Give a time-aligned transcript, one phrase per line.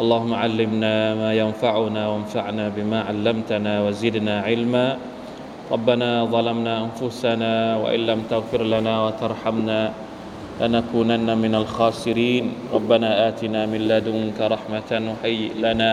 [0.00, 4.86] اللهم علمنا ما ينفعنا وانفعنا بما علمتنا وزدنا علما
[5.70, 9.80] ربنا ظلمنا أنفسنا وإن لم تغفر لنا وترحمنا
[10.60, 15.92] لنكونن من الخاسرين ربنا آتنا من لدنك رحمة وهيئ لنا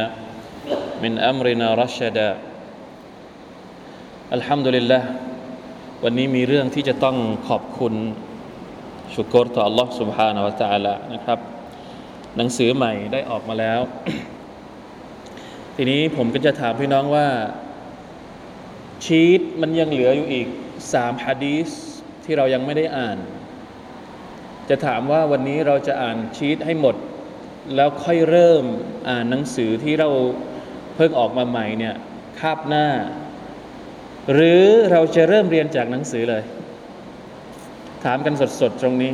[1.04, 2.30] من أمرنا رشدا
[4.34, 5.04] الحمد لله
[6.04, 7.94] วันนี้มีเรื่องที่จะต้องขอบคุณ
[9.14, 11.40] ชุกรต่อ Allah سبحانه และ تعالى นะครับ
[12.37, 13.81] หนังสือใหม่ได้ออกมาแล้ว
[15.77, 17.29] ทีนี้ผมก็จะถามพี่น้องว่า
[19.05, 20.47] ชีตมันยังเหลืออยู่อีก
[20.93, 21.69] สามฮะดีส
[22.25, 23.19] ที่เรายังไม่ได้อ่าน
[24.71, 26.97] จะถามว่าวันนี้เราจะอ่านชีตให้หมด
[27.75, 28.65] แล้วค่อยเริ่ม
[29.09, 30.09] อ่านหนังสือที่เรา
[30.95, 31.95] เพิ่งออกมาใหม่เนี่ย
[32.41, 32.87] คาบหน้า
[34.33, 36.43] หรือเราจะเริ่มเรียนจากหนังสือเลย
[38.05, 39.13] ถามกันสดๆตรงนี้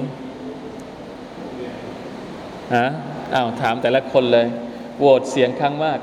[2.74, 2.86] ฮะ
[3.34, 4.46] อ้าวถามแต่ละคนเลย
[4.98, 5.98] โหวตเสียงข้างมาก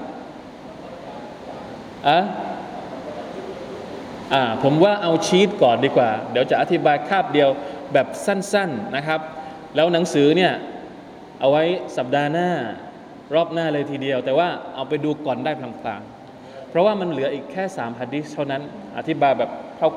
[2.08, 2.19] อะ
[4.33, 7.49] อ่าผมว่าเอาชีตก่อนดีกว่า เดี๋ยวจะอธิบายคาบเดียว
[7.93, 9.19] แบบสั้นๆนะครับ
[9.75, 10.53] แล้วหนังสือเนี่ย
[11.39, 11.63] เอาไว้
[11.97, 12.49] สัปดาห์หน้า
[13.36, 18.61] รอบหน้าเลยทีเดียว แต่ว่าเอาไปดูก่อนได้พลางๆ เพราะว่ามันเหลืออีกแค่3ฮัดดิสเท่านั้น
[18.97, 19.52] อธิบายแบบ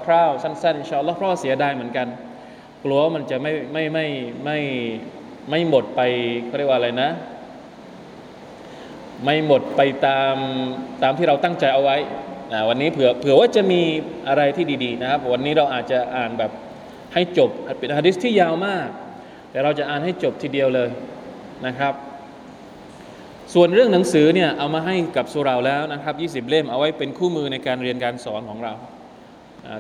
[0.05, 2.07] คร่าวๆ สั้นๆอินชาอัลลอฮ์เพราะเสียดายเหมือนกัน
[2.85, 4.07] กลัวว่ามันจะไม่ไม่ไม่
[4.45, 4.59] ไม่
[5.51, 6.01] ไม่หมดไป
[6.47, 7.11] เขาเรียกว่าอะไรนะ
[9.25, 10.37] ไม่หมดไปตาม
[11.03, 11.97] ตามที่เราตั้งใจเอาไว้
[12.53, 13.81] นะวันนี้เผื่อเผื่อว่าจะมี
[14.29, 16.51] อะไรที่ดีๆนะครับ วันนี้เราอาจจะอ่านแบบ
[17.15, 18.89] ให้จบเป็นฮะดิษที่ยาวมาก
[19.51, 20.89] แต่เราจะอ่านให้จบทีเดียวเลย
[21.67, 21.95] นะครับ
[23.55, 28.73] ส่วนเรื่องหนังสือเนี่ยเอามาให้กับสุราแล้วนะครับ 20 เล่มเอาไว้เป็นคู่มือในการเรียนการสอนของเรา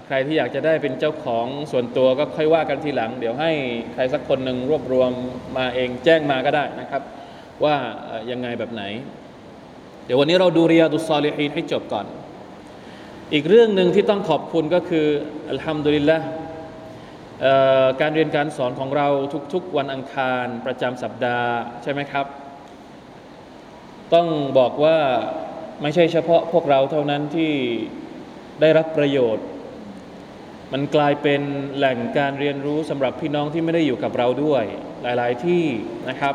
[0.06, 3.50] ใครที่อยากจะได้เป็นเจ้าของส่วนตัวก็ค่อยว่ากันทีหลัง เดี๋ยวให้
[3.94, 5.10] ใครสักคนหนึ่งรวบรวม
[5.56, 7.03] มาเองแจ้งมาก็ได้นะครับ
[7.65, 7.76] ว่า
[8.31, 8.82] ยังไงแบบไหน
[10.04, 12.06] เดี๋ยววันนี้เราดูเรียดุสซาลิฮีนให้จบก่อน
[13.32, 15.06] อีกเรื่องหนึ่งที่ต้องขอบคุณก็คือ
[15.50, 16.19] อัลฮัมดุลิลละ
[18.00, 19.09] การเรียนการสอนของเรา
[19.53, 22.26] ทุกๆ วันอังคารประจำสัปดาห์ใช่ไหมครับ
[24.15, 24.28] ต้อง
[24.59, 24.99] บอกว่า
[25.82, 27.53] ไม่ใช่เฉพาะพวกเราเท่านั้นที่
[28.60, 29.47] ได้รับประโยชน์
[30.73, 31.41] มันกลายเป็น
[31.77, 34.65] แหล่งการเรียนรู้สำหรับพี่น้องที่ไม่ได้อยู่กับเราด้วย
[35.03, 35.65] หลาย ๆ ที่
[36.09, 36.34] นะครับ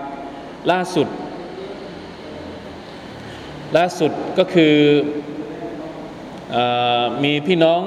[0.72, 1.08] ล่าสุด
[3.78, 4.76] ล่าสุดก็คือ
[6.56, 6.58] อ
[7.24, 7.82] มีพี่น้อง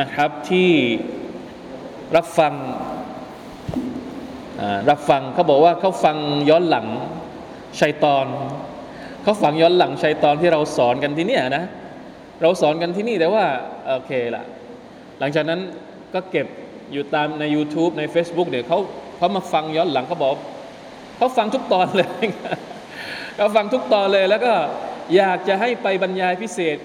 [0.00, 0.70] นะครับที่
[2.16, 2.54] รับฟัง
[4.90, 6.16] รับฟังเขาบอกว่าเขาฟัง
[6.50, 6.86] ย้อนหลัง
[7.80, 8.26] ชัยตอน
[9.22, 11.64] เขาฟังย้อนหลังชัยตอนที่เราสอนกันที่นี่นะ
[12.42, 13.44] เราสอนกันที่นี่แต่ว่า
[13.86, 14.44] โอเคละ
[15.18, 15.60] หลังจากนั้น
[16.14, 16.46] ก็เก็บ
[16.92, 18.78] อยู่ตามใน YouTube ใน Facebook เนี่ยเขา
[19.16, 20.32] เขามาฟังย้อนหลังเขาบอก
[21.16, 22.08] เขาฟังทุกตอนเลย
[23.36, 24.52] เขาฟังทุกตอนเลยแล้วก็
[25.16, 26.76] อยากจะให้ไปบรรยายพิเศษ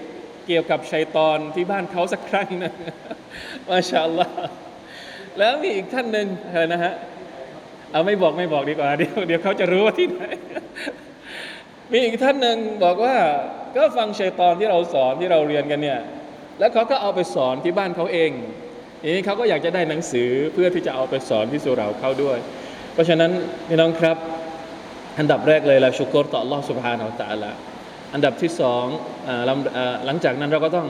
[0.46, 2.74] เกี่ยวกับชัยตอนที่บ้านเขาสักครั้งนึง
[3.68, 4.34] มาชาอัลลอฮ์
[5.38, 6.26] แล้วมีอีกท่านหนึ่ง
[6.72, 6.94] นะฮะ
[7.92, 10.22] เอาไม่บอกไม่บอกดีกว่าเดี๋ยวเดี๋ยวเขาจะรู้ว่าที่ไหน
[11.92, 13.16] มีอีกท่านหนึ่งบอกว่า
[13.76, 15.98] ก็ฟังชัยตอนที่เราสอนที่เราเรียนกันเนี่ย
[16.58, 18.30] แล้วเขาก็เอาไปสอนที่บ้านเขาเอง
[19.14, 22.38] นี้เขาก็อยากจะได้หนังสือเพื่อที่จะเอาไปสอนที่สุราเขาด้วย
[22.92, 23.30] เพราะฉะนั้น
[23.68, 24.16] นี่น้องครับ
[25.18, 27.52] อันดับแรกเลยเราชุกโรต่อลอสุภาเนาตาละ
[28.14, 28.86] อันดับที่สอง
[30.06, 30.88] หลังจากนั้นเราก็ต้อง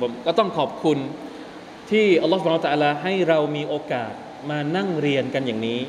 [0.00, 0.98] ผมก็ต้องขอบคุณ
[1.90, 4.12] ที่อัลลอฮฺสุบฮานาตะลาให้เรามีโอกาส
[4.50, 5.80] มานั่งเรียนกันอย่างนี้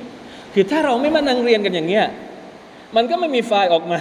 [0.54, 2.06] คือถ้าเราไม่มานั่งเรียนกันอย่างเงี้ย
[2.96, 4.00] มันก็ไม่มีไฟล์ออกมา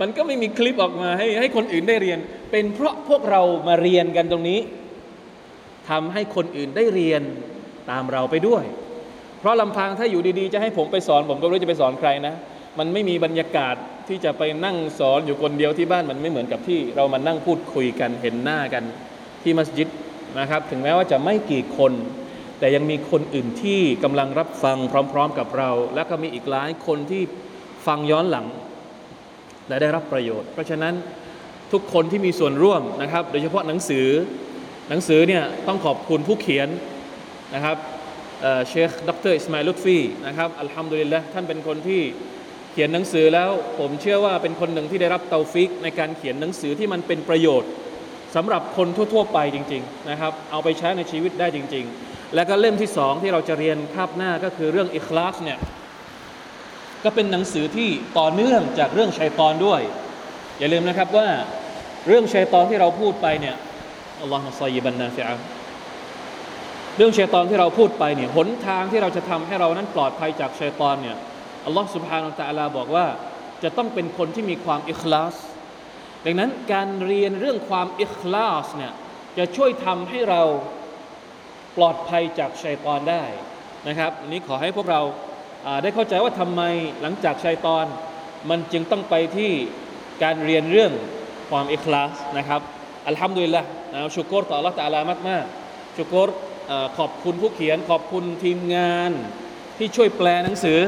[0.00, 2.18] มันก็ไม่มีคลิปออกมาให้ให้คนอื่นได้เรียน
[2.50, 4.60] เป็นเพราะพวกเรามาเรียนกันตรงนี้
[5.90, 7.22] ทำให้คนอื่นได้เรียน
[7.90, 8.64] ตามเราไปด้วย
[9.40, 12.34] เพราะลำพังถ้าอยู่ดีๆ จะให้ผมไปสอน ผมก็ไม่รู้จะไปสอนใครนะ
[12.78, 13.74] มันไม่มีบรรยากาศ
[14.08, 18.84] ที่จะไปนั่งสอนอยู่คนเดียวที่บ้านมันไม่เหมือนกับที่เรามานั่งพูดคุยกันเห็นหน้ากัน
[19.42, 19.88] ที่มัสยิด
[20.38, 21.92] นะครับ ถึงแม้ว่าจะไม่กี่คน
[22.58, 24.76] แต่ยังมีคนอื่นที่กำลังรับฟัง
[25.12, 27.22] พร้อม ๆ กับเรา และก็มีอีกหลายคนที่
[27.86, 28.46] ฟังย้อนหลัง
[29.70, 30.94] และได้รับประโยชน์ เพราะฉะนั้น
[31.72, 34.06] ทุกคนที่มีส่วนร่วมนะครับ โดยเฉพาะหนังสือ
[34.88, 36.68] หนังสือเนี่ยต้องขอบคุณผู้เขียน
[37.54, 37.76] นะครับ
[38.68, 42.00] เชคดรอิสมาอีลลุตฟีนะครับالحمد للهท่านเป็นคนที่
[42.72, 47.70] เขียนหนังสือแล้วผมเชื่อว่าเป็นคนหนึ่งที่ได้รับتوفيق ในการเขียนหนังสือที่มันเป็นประโยชน์
[48.36, 55.58] สำหรับคนทั่ว ๆ ไปจริง ๆ นะครับ เอาไปใช้ในชีวิตได้จริง ๆ และก็เล่มที่สองที่เราจะเรียนคาบหน้าก็คือเรื่องอิคลาสเนี่ย
[57.04, 57.88] ก็เป็นหนังสือที่
[58.18, 59.80] ต่อเนื่องจากเรื่องชัยตอนด้วย
[60.58, 61.28] อย่าลืมนะครับว่า
[62.06, 63.56] เรื่องชัยตอนที่เราพูดไปเนี่ย
[64.20, 65.34] อัลลอฮฺซัยบันนาฟิอา
[66.96, 71.16] เรื่องชัยตอนที่เราพูดไปเนี่ยหนทางที่เราจะทำให้เรานั้นปลอดภัยจากชัยตอนเนี่ย
[71.66, 73.06] อัลลอฮฺสุบฮานาตะอลาบอกว่า
[73.62, 75.34] จะต้องเป็นคนที่มีความอิคลาส
[76.24, 78.92] ดังนั้นการเรียนเรื่องความอิคลาสเนี่ย
[79.38, 80.42] จะช่วยทำให้เรา
[81.76, 83.24] ปลอดภัยจากชัยตอนได้
[83.88, 85.00] นะครับนี้ขอให้พวกเรา
[85.82, 86.62] ได้เข้าใจว่าทำไม
[87.02, 87.86] หลังจากชัยตอน
[88.50, 89.50] มันจึงต้องไปที่
[90.22, 90.92] การเรียนเรื่อง
[91.50, 92.60] ความอิคลาสนะครับ
[93.06, 93.62] อัลฮัมดุลิลละ
[93.92, 95.44] นะชุกรต่อ Allah ตาลามากมาก
[95.96, 96.28] ชุกร
[96.98, 99.10] ขอบคุณผู้เขียน ขอบคุณทีมงาน
[99.78, 100.78] ที่ช่วยแปลหนังสือ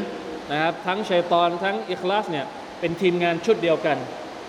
[0.52, 2.46] นะครับทั้งชัยตอนทั้งอิคลาสเนี่ย
[2.80, 3.98] เป็นทีมงานชุดเดียวกัน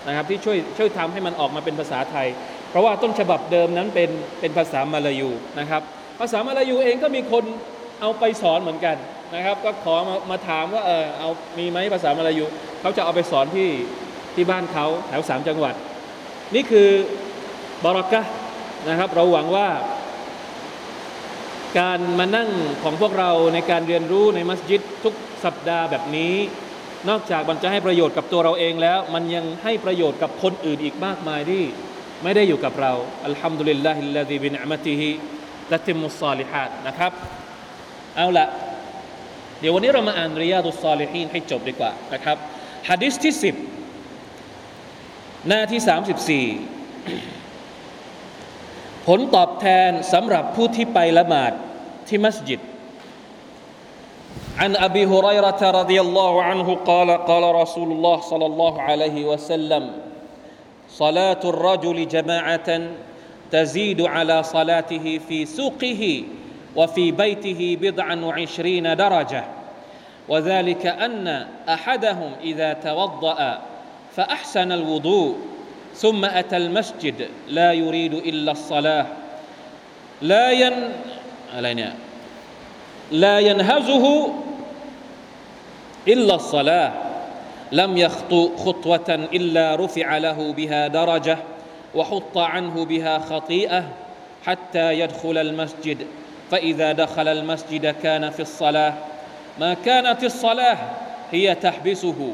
[0.08, 2.28] นะครับที่ช่วยช่วยทำให้มันออกมาเป็นภาษาไทย
[2.70, 4.10] เพราะว่าต้นฉบับเดิมนั้นเป็น
[4.40, 5.30] เป็นภาษามาลายู
[5.60, 5.82] นะครับ
[6.20, 7.44] ภาษามาลายูเองก็มีคน
[8.02, 8.98] เอาไปสอนเหมือนกัน
[9.34, 12.46] นะครับ ก็ขอมามาถามว่าเออเอามีไหมภาษามาลายู
[12.82, 13.70] เขาจะเอาไปสอนที่
[14.36, 15.76] ที่บ้านเขาแถวสามจังหวัด
[16.56, 16.90] นี่คือ
[17.84, 18.22] บารักะ
[18.90, 19.68] นะครับ เราหวังว่า
[21.80, 22.50] การมานั่ง
[22.84, 25.14] ของพวกเราในการเรียนรู้ในมัสยิดทุก
[25.46, 26.36] สัปดาห์แบบนี้
[27.10, 31.64] นอกจากมันจะให้ประโยชน์กับตัวเราเองแล้ว มันยังให้ประโยชน์กับคนอื่นอีกมากมายที่
[32.24, 32.92] ไม่ได้อยู่กับเรา
[33.26, 35.10] อัลฮัมดุลิลลาฮิลลาฮิบินอัมติฮิ
[35.72, 37.12] ละติมุสซาลิฮัดนะครับ
[38.16, 38.48] เอาละ
[39.63, 42.37] เดี๋ยววันนี้เรามาอ่านริยาตุสซาลิฮีนให้จบดีกว่านะครับ
[42.89, 43.55] ฮะดิษที่สิบ
[45.49, 46.47] หน้าที่สามสิบสี่
[49.07, 51.53] ผลตอบแทนสำหรับผู้ที่ไปละหมาด
[52.09, 52.61] ที่มัสยิด
[54.63, 59.85] عن ابي هريره رضي الله عنه قال قال رسول الله صلى الله عليه وسلم
[61.03, 62.69] صلاه الرجل جماعه
[63.55, 66.03] تزيد على صلاته في سوقه
[66.76, 69.44] وفي بيته بضعا وعشرين درجة.
[70.30, 73.62] وذلك أن أحدهم إذا توضأ
[74.16, 75.38] فأحسن الوضوء
[75.96, 79.06] ثم أتى المسجد لا يريد إلا الصلاة.
[80.22, 80.74] لا ين
[83.12, 84.34] لا ينهزه
[86.08, 86.92] إلا الصلاة.
[87.72, 91.38] لم يخطو خطوة إلا رفع له بها درجة
[91.96, 93.90] وحط عنه بها خطيئة
[94.46, 95.98] حتى يدخل المسجد.
[96.54, 98.94] فإذا دخل المسجد كان في الصلاة.
[99.60, 100.78] ما كانت الصلاة
[101.32, 102.34] هي تحبسه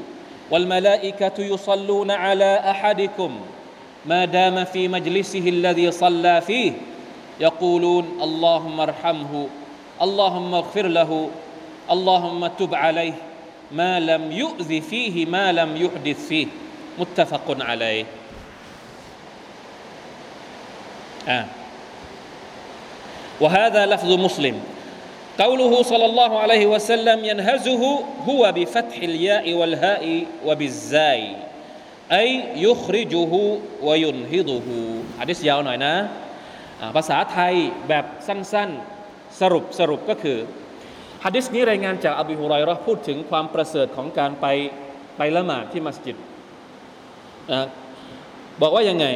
[0.52, 3.40] والملائكة يصلون على أحدكم.
[4.06, 6.72] ما دام في مجلسه الذي صلى فيه
[7.40, 9.48] يقولون اللهم ارحمه
[10.02, 11.30] اللهم اغفر له
[11.92, 13.14] اللهم تب عليه.
[13.72, 16.48] ما لم يؤذ فيه ما لم يحدث فيه.
[17.00, 18.06] متفق عليه.
[21.28, 21.46] آه.
[23.41, 24.57] وهذا لفظ مسلم
[25.43, 27.83] قوله صلى الله عليه وسلم ينهزه
[28.29, 30.05] هو بفتح الياء والهاء
[30.47, 31.23] وبالزاي
[32.13, 32.29] أي
[32.67, 33.33] يخرجه
[33.83, 34.69] وينهضه
[35.21, 35.95] حديث ยาวหน่อยนะ
[36.97, 37.55] ภาษาไทย
[37.89, 40.39] แบบสั้นๆสรุปสรุปก็คือ
[41.25, 44.47] ฮะดิษนี้รายงานจากอบิฮุไรรอพูดถึงความประเสริฐของการไป
[45.17, 46.17] ไปละหมาดที่มัสยิด
[47.53, 47.67] นะ
[48.61, 49.07] บอกว่ายังไง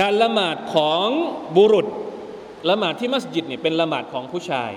[0.00, 1.06] การละหมาดของ
[1.56, 1.86] บุรุษ
[2.69, 4.71] ละหมาดที่มัสยิดเนี่ยเป็นละหมาดของผู้ชาย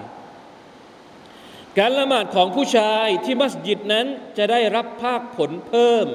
[1.78, 4.07] การละหมาดของผู้ชายที่มัสยิดนั้น
[4.38, 6.07] จะได้รับภาคผลเพิ่ม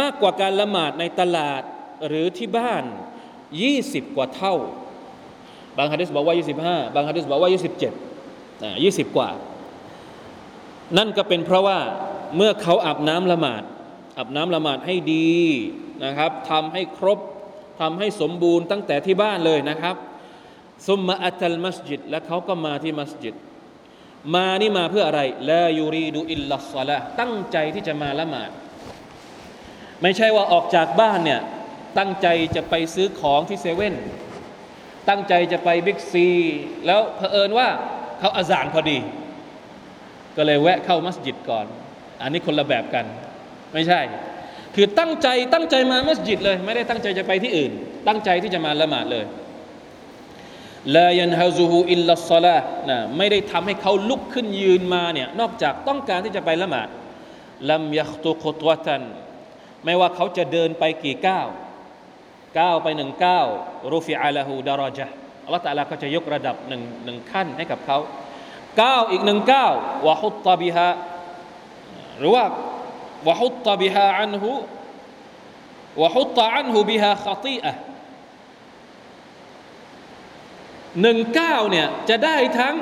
[0.00, 1.62] มากกว่าการละหมาดในตลาด
[2.08, 2.84] หรือที่บ้าน
[3.50, 4.54] 20 กว่าเท่า
[5.76, 9.30] บางฮะดิษบอกว่า 25 บางฮะดิษบอกว่า 27ยี่สิบกว่า
[10.98, 11.78] นั่นก็เป็นเพราะว่า
[12.36, 13.62] เมื่อเขาอาบน้ำละหมาด
[14.18, 15.34] อาบน้ำละหมาดให้ดี
[16.04, 17.18] นะครับทำให้ครบ
[17.80, 19.96] ทำให้สมบูรณ์ตั้งแต่ที่บ้านเลยนะครับ
[20.86, 23.34] ซุมมาอัตัลมัสยิดและเขาก็มาที่มัสยิด
[24.34, 28.50] มานี่มาเพื่ออะไรลายูรีดูอิลลัสละตั้งใจที่จะมาละหมาด
[30.02, 31.40] ไม่ใช่ว่าออกจากบ้านเนี่ย
[31.98, 32.26] ตั้งใจ
[32.56, 33.94] จะไปซื้อของที่เซเว่น
[35.08, 36.28] ตั้งใจจะไปบิ๊กซี
[36.86, 37.68] แล้วเผอิญว่า
[38.18, 38.98] เขาอาซานพอดี
[40.36, 41.66] ก็เลยแวะเข้ามัสยิดก่อน
[42.22, 43.04] อันนี้คนละแบบกัน
[43.72, 44.00] ไม่ใช่
[44.74, 47.72] คือตั้งใจตั้งใจมามัสยิดเลย ไม่ได้ตั้งใจจะไปที่อื่น
[48.06, 49.24] ตั้งใจที่จะมาละหมาดเลย
[50.96, 52.56] ลายันฮาซูฮูอิลลัสซาลา
[52.88, 56.88] นะไม่ได้ทำให้เขาลุกขึ้นยืนมาเนี่ยนอกจากต้องการที่จะไปละหมาด
[57.70, 59.02] ลัมยัคตุคตวตัน
[59.84, 61.46] ไม่ว่าเขาจะเดินไปกี่ก้าว
[62.58, 63.46] ก้าวไปหนึ่งก้าว
[63.92, 65.06] รูฟิอาลาหูดารอจา
[65.44, 67.98] อัลลอฮฺตาลาก็จะยกระดับหนึ่งหนึ่งขั้นให้กับเขา
[68.82, 69.72] ก้าวอีกหนึ่งก้าว
[70.06, 70.88] วะฮุตตาบิฮะ
[72.18, 72.44] หรือว่า
[73.28, 74.50] วะฮุตตาบิฮะอันหู
[76.02, 77.72] วะฮุตตาอันหูบิฮะขตีอะ
[81.02, 82.74] หนึ่งเก้าเนี่ยจะได้ทั้ง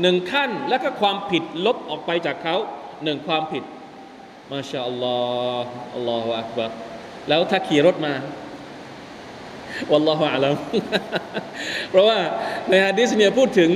[0.00, 2.56] หนึ่งขั้นและก็ความผิดลบออกไปจากเขา
[3.04, 3.64] หนึ่งความผิด
[4.50, 5.18] มาชาอัลลอ
[5.62, 6.70] ฮ์อัลลอฮฺอักบัร
[7.28, 8.14] แล้วถ้าขี่รถมา
[9.90, 10.54] วัลลอฮฺอัลลัม
[11.90, 12.18] เพราะว่า
[12.68, 13.70] ในฮะดิษเนี่ยพูดถึง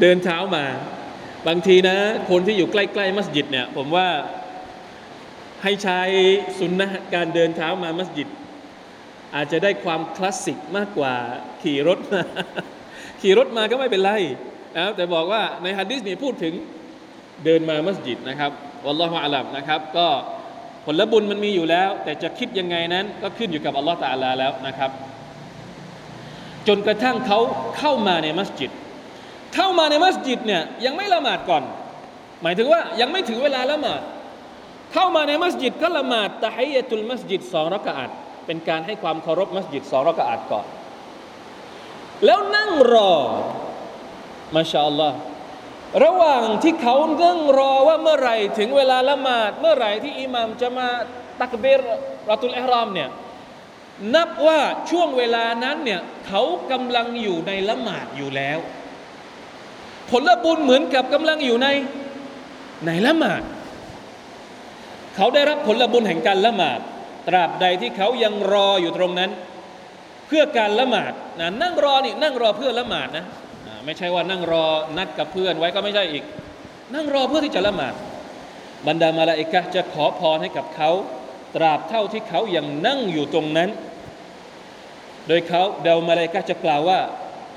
[0.00, 0.64] เดินเท้ามา
[1.48, 1.96] บางทีนะ
[2.30, 4.08] คนที่อยู่ใกล้ๆมัสยิดเนี่ยผมว่า
[5.62, 6.00] ให้ใช้
[6.58, 8.28] สุนนะการเดินเท้ามามัสยิด
[9.34, 11.14] อาจจะได้ความคลาสสิกมากกว่า
[11.62, 12.22] ขี่รถมา
[13.22, 14.12] ขี่รถมาก็ไม่เป็นไร
[14.76, 16.54] นะแต่บอกว่าในฮะดิษนี่พูดถึง
[17.44, 18.50] เดินมามัสยิดนะครับ
[18.84, 20.08] วัลลอฮฺอัลัมนะครับ ก็
[20.84, 24.90] ผลบุญมันมีอยู่แล้ว แต่จะคิดยังไงนั้นก็ขึ้นอยู่กับอัลลอฮฺตาลาแล้วนะครับ
[26.68, 27.38] จนกระทั่งเขา
[27.78, 28.70] เข้ามาในมัสยิด
[29.54, 31.62] เข้ามาในมัสยิดเนี่ยยังไม่ละหมาดก่อน
[32.42, 34.00] หมายถึงว่ายังไม่ถึงเวลาละหมาด
[34.92, 38.10] เข้ามาในมัสยิดก็ละหมาดตะฮียตุลมัสยิดสองรักอาด
[38.46, 40.66] เป็นการให้ความเคารพมัสยิดสองรักอาดก่อน
[42.24, 43.12] แล้วนั่งรอ
[44.54, 45.18] มาชาอัลลอฮ์
[46.04, 50.88] ระหว่างที่เขานั่งรอว่าเมื่อไหร่ถึงเวลาละหมาด เมื่อไหร่ที่อิหมัมจะมา
[51.40, 51.80] ตักเบรร
[52.32, 53.08] อตุลอิรอมเนี่ย
[54.14, 54.60] นับว่า
[54.90, 58.58] ช่วงเวลานั้นเนี่ยเขากำลังอยู่ในละหมาดอยู่แล้ว
[60.10, 61.68] ผลบุญเหมือนกับกำลังอยู่ใน
[62.86, 63.42] ในละหมาด
[65.16, 66.80] เขาได้รับผลบุญแห่งการละหมาด
[67.28, 69.30] ตราบใดที่เขายังรออยู่ตรงนั้น
[70.26, 73.24] เพื่อการละหมาดนะนั่งรอนี่นั่งรอเพื่อละหมาดนะ
[73.84, 74.64] ไม่ใช่ว่านั่งรอ
[74.98, 76.24] นัดกับเพื่อนไว้ก็ไม่ใช่อีก
[76.94, 77.94] นั่งรอเพื่อที่จะละหมาด
[78.86, 80.90] บรรดามาลาอิกะจะขอพรให้กับเขา
[81.56, 83.70] ตราบเท่าที่เขายังนั่งอยู่ตรงนั้น
[85.28, 87.00] โดยเขาเดามาลาอิกะจะกล่าวว่า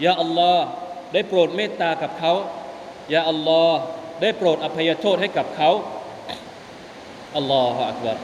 [0.05, 0.65] ยาอัลลอฮ์
[1.13, 2.33] ได้โปรดเมตตากับเขา
[3.13, 3.77] ยาอัลลอฮ์
[4.21, 5.69] ได้โปรดอภัยโทษให้กับเขา
[7.35, 8.17] อัลลอฮฺอักบาร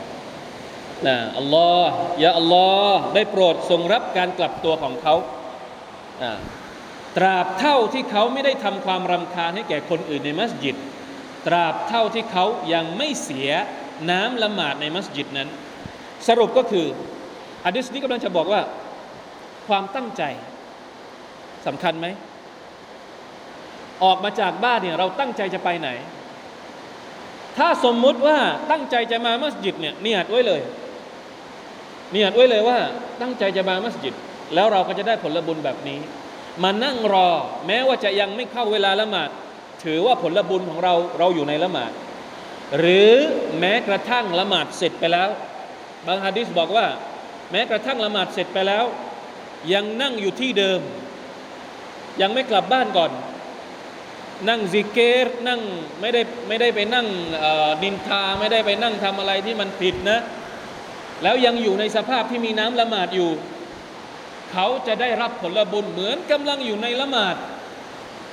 [1.08, 1.92] นะอัลลอฮ์
[2.24, 5.16] ยาอัลลอฮ์ได้โปรดทรงรับการกลับตัวของเขา
[7.18, 10.76] ตราบเท่าที่เขาไม่ได้ทำความรำคาญให้แก่คนอื่นในมัสยิด
[11.48, 13.50] ตราบเท่าที่เขายังไม่เสีย
[14.10, 15.50] น้ำละหมาดในมัสยิดนั้น
[16.28, 16.86] สรุปก็คือ
[17.66, 18.62] อะดิษนี้กำลังจะบอกว่า
[19.68, 20.24] ความตั้งใจ
[21.68, 22.08] สำคัญไหม
[24.04, 25.90] ออกมาจากบ้านเนี่ยเราตั้งใจจะไปไหน
[27.58, 28.38] ถ้าสมมุติว่า
[28.72, 30.62] ตั้งใจจะมามัสยิดเนี่ยเนียดไว้เลย
[32.14, 32.80] เนี่ยดไว้เลยว่า
[33.22, 34.14] ตั้งใจจะมามัสยิด
[34.54, 36.00] แล้วเราก็จะได้ผลบุญแบบนี้
[36.64, 37.28] มานั่งรอ
[37.68, 39.30] แม้ว่าจะยังไม่เข้าเวลาละหมาด
[39.84, 41.92] ถือว่าผลบุญของเราเราอยู่ในละหมาด
[42.80, 43.14] หรือ
[43.60, 45.30] แม้กระทั่งละหมาดเสร็จไปแล้ว
[46.08, 46.86] บางฮะดิษบอกว่า
[47.52, 48.84] แม้กระทั่งละหมาดเสร็จไปแล้ว
[49.74, 50.80] ยังนั่งอยู่ที่เดิม
[52.22, 53.12] ยังไม่กลับบ้านก่อน
[54.50, 55.62] นั่งซิกเกตนั่ง
[56.02, 57.08] ไม่ได้ไม่ได้ไปนั่ง
[57.84, 60.20] ดินทาไม่ได้ไปนั่งทำอะไรที่มันผิดนะ
[61.23, 63.31] แล้วยังอยู่ในสภาพที่มีน้ำละหมาดอยู่
[64.53, 67.37] เขาจะได้รับผลบุญเหมือนกำลังอยู่ในละหมาด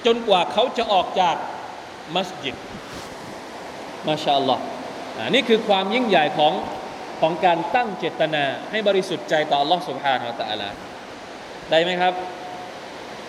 [0.06, 1.36] จนกว่าเขาจะออกจาก
[2.16, 2.56] มัสยิด
[4.08, 4.64] มาชาอัลลอฮ์
[5.34, 6.54] นี่คือความยิ่งใหญ่ของ
[7.22, 10.70] ของการตั้งเจตนา ให้บริสุทธิ์ใจต่อ Allah سبحانه และ تعالى
[11.70, 12.14] ได้ไหมครับ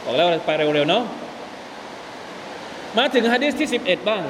[0.04, 1.02] บอกแล้วไปเร็วๆเนาะ
[2.98, 4.22] มาถึงฮะดีษที่ 11 บ้าง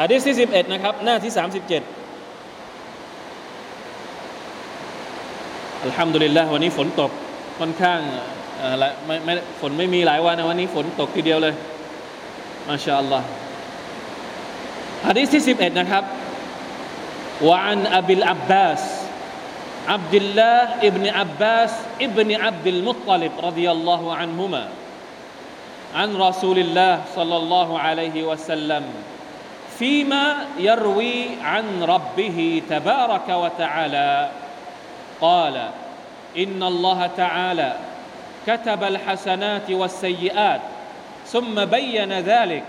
[0.00, 2.03] ฮะดีษที่ 11 นะครับ หน้าที่ 37
[5.84, 7.10] อัลฮัมดุลิลละวันนี้ฝนตก
[7.58, 8.00] ค่อนข้าง
[8.62, 11.54] อะไรไม่ไม่ฝนไม่มีหลายวันนะวันนี้ฝนตกทีเดียวเลย
[12.68, 13.26] มาชาอัลลอฮ์
[15.06, 16.04] ฮะดีษที่สิบเอ็ดนะครับ
[17.48, 18.82] วะอันอับิลอับบาส
[19.88, 24.64] عبد الله ابن عباس ابن عبد المطلب رضي الله عنهما
[25.94, 28.84] عن رسول الله صلى الله عليه وسلم
[29.78, 34.30] فيما يروي عن ربه تبارك وتعالى
[35.21, 35.69] قال
[36.37, 37.75] إن الله تعالى
[38.47, 40.61] كتب الحسنات والسيئات
[41.27, 42.63] ثم بين ذلك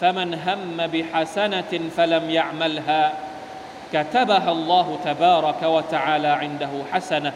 [0.00, 3.12] فمن هم بحسنة فلم يعملها
[3.92, 7.32] كتبها الله تبارك وتعالى عنده حسنة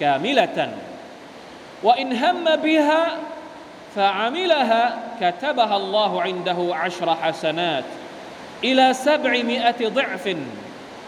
[0.00, 0.72] كاملة.
[1.82, 3.16] وإن هم بها
[3.96, 7.84] فعملها كتبها الله عنده عشر حسنات
[8.64, 10.36] إلى سبعمائة ضعف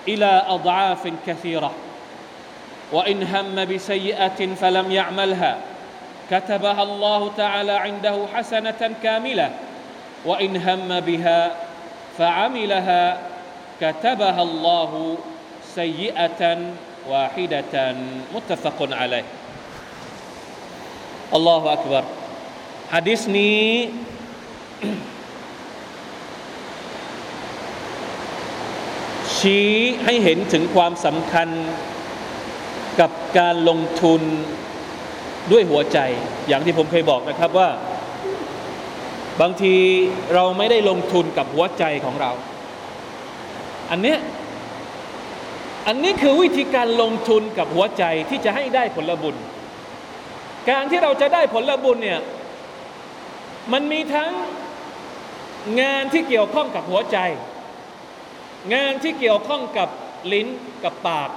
[0.09, 1.73] إلى أضعاف كثيرة.
[2.92, 5.58] وإن هم بسيئة فلم يعملها
[6.32, 9.52] كتبها الله تعالى عنده حسنة كاملة
[10.26, 11.52] وإن هم بها
[12.18, 13.18] فعملها
[13.82, 15.18] كتبها الله
[15.76, 16.42] سيئة
[17.10, 17.96] واحدة
[18.36, 19.24] متفق عليه
[21.34, 22.04] الله أكبر
[22.92, 23.90] حديث ني
[29.38, 29.68] ชี้
[30.04, 31.50] ให้เห็นถึงความสำคัญ
[33.01, 34.23] กับการลงทุน
[35.53, 35.99] ด้วยหัวใจ
[36.49, 37.69] อย่างที่ผมเคยบอกนะครับว่า
[39.41, 39.75] บางที
[40.35, 42.31] เราไม่ได้ลงทุนกับหัวใจของเรา
[43.91, 44.19] อันเนี้ย
[45.87, 49.37] อันนี้คือวิธีการลงทุนกับหัวใจที่จะให้ได้ผลบุญ
[50.71, 52.21] การที่เราจะได้ผลบุญเนี่ย
[53.73, 54.33] มันมีทั้ง
[55.81, 57.19] งานที่เกี่ยวข้องกับหัวใจ
[58.75, 59.89] งานที่เกี่ยวข้องกับ
[60.33, 60.47] ลิ้น
[60.85, 61.31] กับปาก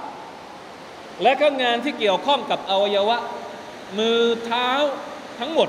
[1.22, 3.18] และก็งานที่เกี่ยวข้องกับอวัยวะ
[3.98, 4.68] มือเท้า
[5.40, 5.68] ทั้งหมด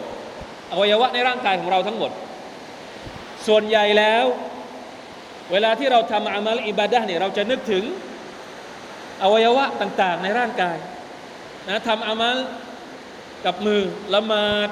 [0.71, 2.11] อวัยวะในร่างกายของเราทั้งหมด
[3.47, 4.25] ส่วนใหญ่แล้ว
[5.51, 7.83] เวลาที่เราทำอามัลอิบาดะเนี่ยเราจะนึกถึง
[9.23, 10.77] อวัยวะต่างๆ ในร่างกาย
[11.69, 12.37] นะทำอามัล
[13.45, 13.81] กับมือ
[14.15, 14.69] ละหมาด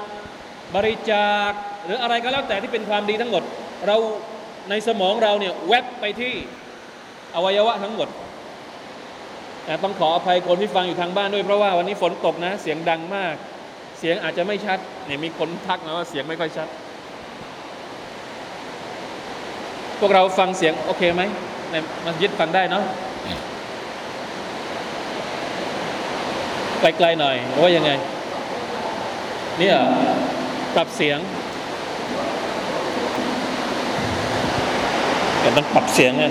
[0.74, 1.50] บริจาค
[1.84, 3.42] หรืออะไรก็แล้วแต่ที่เป็นความดีทั้งหมด
[3.86, 3.96] เรา
[4.70, 6.32] ในสมองเราเนี่ยแวบไปที่
[7.34, 8.08] อวัยวะทั้งหมด
[9.68, 13.34] ต่ต้องขออภัยคนที่ฟังอยู่ทางบ้านด้วยเพราะว่าวันนี้ฝนตกนะ เสียงดังมาก
[13.98, 16.68] เสียงอาจจะไม่ชัดเนี่ยมีคนทักมาว่าเสียงไม่ค่อยชัด
[19.98, 21.22] พวกเราฟังเสียงโอเคไหม
[21.70, 22.84] ในมัสยิดฟังได้เนาะ
[26.80, 27.90] ไกลๆหน่อยหรือว่ายังไง
[29.58, 29.76] เนี่ย
[30.74, 31.18] ปรับเสียง
[35.40, 36.24] แต่ต้องปรับเสียงไง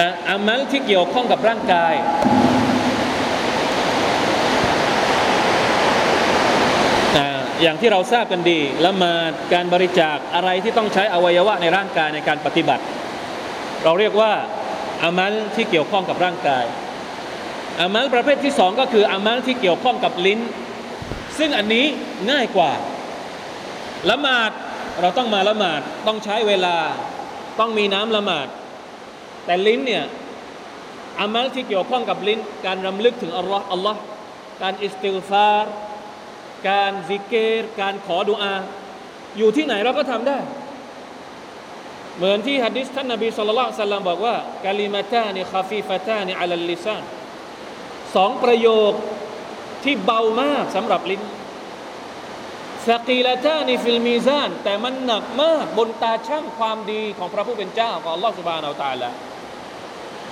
[0.00, 1.94] นะอามัลที่เกี่ยวข้องกับร่างกาย
[7.16, 7.26] นะ
[7.62, 12.82] อย่างที่เราทราบกันดีละหมาดการบริจาคอะไรที่ต้องใช้อวัยวะในร่างกายในการปฏิบัติ
[13.84, 14.32] เราเรียกว่า
[15.02, 16.64] อามัลที่เกี่ยวข้องกับร่างกาย
[17.80, 20.40] อามัลประเภทที่สองก็คืออามัลที่เกี่ยวข้องกับลิ้น
[21.38, 21.84] ซึ่งอันนี้
[22.30, 22.72] ง่ายกว่า
[24.10, 24.50] ละหมาด
[25.00, 26.76] เราต้องมาละหมาดต้องใช้เวลา
[27.60, 28.46] ต้องมีน้ำละหมาด
[29.44, 30.04] แต่ลิ้นเนี่ย
[31.20, 33.98] อามัลที่เกี่ยวข้องกับลิ้น การรำลึกถึงอัลลอฮ์อัลลอฮ์
[34.62, 35.72] การاستغفار
[36.68, 38.54] การซิกเกตการขอดุอา
[39.38, 40.38] อยู่ที่ไหนเราก็ทำได้
[42.16, 47.02] เหมือนที่ฮะดิษท่านนบีصلى الله عليه وسلمบอกว่าكلمتان خفيفتان على اللسان
[48.14, 48.92] สองประโยค
[49.84, 51.22] ที่เบามากสำหรับลิ้น
[52.88, 59.10] ثقيلتان في الميزانแต่มันหนักมากบนตาชั่งความดีของพระผู้เป็นเจ้าของอัลลอฮฺسبحانه وتعالى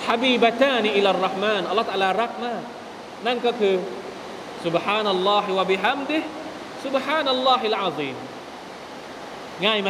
[0.08, 2.62] ฮับีบะตานี่อิลลรห์มานอัลลอฮฺตะลารักมาก
[3.26, 3.76] นั่นก็คือ
[4.66, 6.22] سبحان الله وبحمده
[6.86, 8.18] سبحان الله العظيم
[9.66, 9.90] ง่ายไหม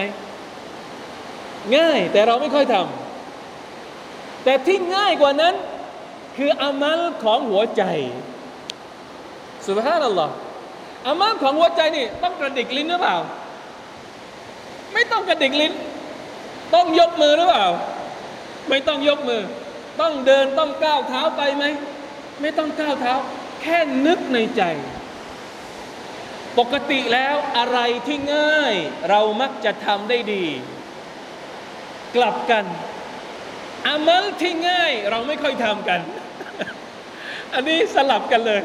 [1.78, 5.56] ง่ายแต่เราไม่ค่อยทำแต่ที่ง่ายกว่านั้น
[6.38, 7.84] คืออามัลของหัวใจ
[9.68, 10.34] สุบฮานัลลอฮ์
[11.08, 13.18] อามัลของหัวใจนี่ต้องกระดิกลิ้นหรือเปล่า
[14.94, 15.74] ไม่ต้องกระดิกลิ้น
[16.76, 17.68] ต้องยกมือหรือเปล่า
[18.70, 19.42] ไม่ต้องยกมือ
[20.01, 21.65] ต้องเดินต้องก้าวเท้าไปไหม
[22.41, 23.13] ไม่ต้องก้าวเท้า
[23.63, 24.63] แค่นึกในใจ
[26.59, 28.75] ปกติแล้วอะไรที่ง่าย
[29.11, 30.47] เรามักจะทำได้ดี
[32.17, 32.65] กลับกัน
[33.87, 36.01] อามัลที่ง่าย เราไม่ค่อยทำกัน
[37.55, 38.63] อันนี้สลับกันเลย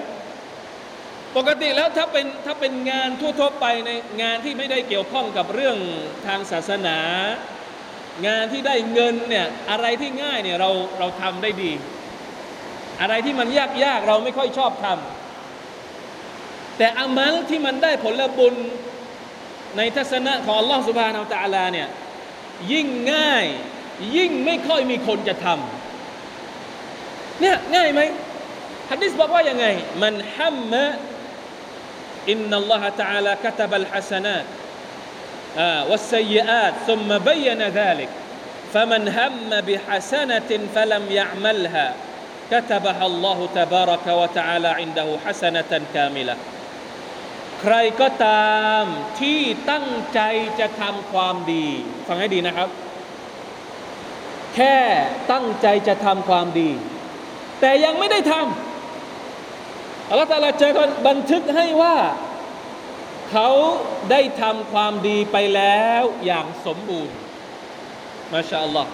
[1.38, 3.90] ปกติแล้วถ้าเป็นถ้าเป็นงานทั่วๆไปใน
[4.22, 5.78] งานที่ไม่ได้เกี่ยวข้องกับเรื่อง
[6.28, 6.98] ทางศาสนา
[8.25, 11.71] งานที่ได้เงินเนี่ยอะไรที่ง่ายเนี่ยเราเราทำได้ดี
[13.01, 13.47] อะไรที่มัน
[13.84, 18.56] ยากๆเราไม่ค่อยชอบทำแต่อามัลที่มันได้ผลบุญ
[19.78, 21.88] ในทัศนะของอัลลอฮฺสุบฮานาอัลตะลาเนี่ย
[22.71, 23.45] ยิ่งง่าย
[24.17, 28.01] ยิ่งไม่ค่อยมีคนจะทำเนี่ยง่ายไหม
[28.89, 29.65] ฮัดดิสบอกว่ายังไง
[30.04, 30.86] มันฮัมมะ
[32.30, 32.86] อินนัลลอฮฺ
[35.57, 38.09] تعالى كتب الحسنات والسيئات ثم بين ذلك
[38.75, 41.95] فمن هم بحسنة فلم يعملها
[42.51, 46.37] كتبها الله تبارك وتعالى عنده حسنة كاملة
[47.64, 48.85] ใครก็ตาม
[49.21, 49.40] ที่
[49.71, 50.21] ตั้งใจ
[50.61, 52.69] จะทำความดี ฟังให้ดีนะครับ
[54.55, 54.77] แค่
[55.33, 56.71] ตั้งใจจะทำความดี
[57.61, 60.69] แต่ยังไม่ได้ทำอัลลอฮฺตาลาจะ
[61.09, 61.97] บันทึกให้ว่า
[63.38, 63.54] เขา
[64.12, 67.15] ได้ทำความดีไปแล้วอย่างสมบูรณ์
[68.32, 68.91] มาชาอัลลอฮ์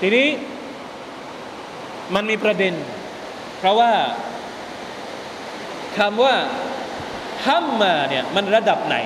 [0.00, 0.28] ทีนี้
[2.14, 2.74] มันมีประเด็น
[3.58, 3.92] เพราะว่า
[5.98, 6.34] คำว่า
[7.46, 8.96] ฮัมมาเนี่ยมันระดับไหน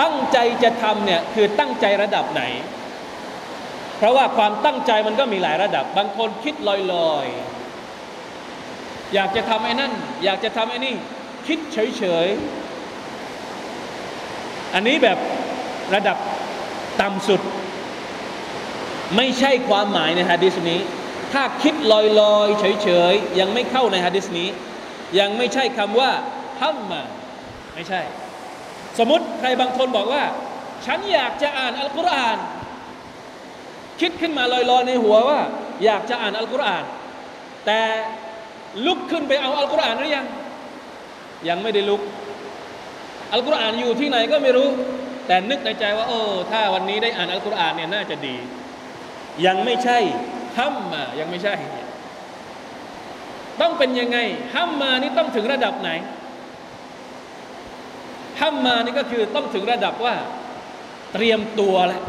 [0.00, 2.42] ตั้งใจจะทำเนี่ยคือตั้งใจระดับไหน
[3.96, 6.70] เพราะว่าความตั้งใจมันก็มีหลายระดับ บางคนคิดล
[7.14, 9.92] อยๆ อยากจะทำไอ้นั่น
[10.24, 10.96] อยากจะทำไอ้นี่
[11.50, 15.18] คิดเฉยๆ อันนี้แบบ
[15.94, 16.16] ระดับ
[17.00, 17.40] ต่ำสุด
[19.16, 20.80] ไม่ใช่ความหมายในฮะดิษนี้
[21.32, 21.94] ถ้าคิดล
[22.36, 24.48] อยๆ เฉยๆ ยังไม่เข้าในฮะดิษนี้
[25.18, 26.10] ยังไม่ใช่คำว่า
[26.60, 27.02] ฮัมมา
[27.74, 28.00] ไม่ใช่
[28.98, 30.24] สมมติใครบางคนบอกว่า
[30.86, 32.38] ฉันอยากจะอ่านอัลกุรอาน
[34.00, 35.40] คิดขึ้นมาลอยๆ ในหัวว่า
[35.84, 36.84] อยากจะอ่านอัลกุรอาน
[37.66, 37.80] แต่
[38.86, 40.28] ลุกขึ้นไปเอาอัลกุรอานหรือยัง
[41.48, 42.00] ยังไม่ได้ลุก
[43.32, 44.68] อัลกุรอานอยู่ที่ไหนก็ไม่รู้
[45.26, 46.18] แต่นึกในใจว่า โอ้
[46.50, 48.36] ถ้าวันนี้ได้อ่านอัลกุรอานเนี่ยน่าจะดี
[49.46, 49.98] ยังไม่ใช่
[50.58, 51.54] ห้ามมายังไม่ใช่
[53.60, 54.18] ต้องเป็นยังไง
[54.54, 55.90] ห้ามมานี่ต้องถึงระดับไหน
[58.40, 60.14] ห้ามมานี่ก็คือต้องถึงระดับว่า
[61.12, 62.02] เตรียมตัวแล้ว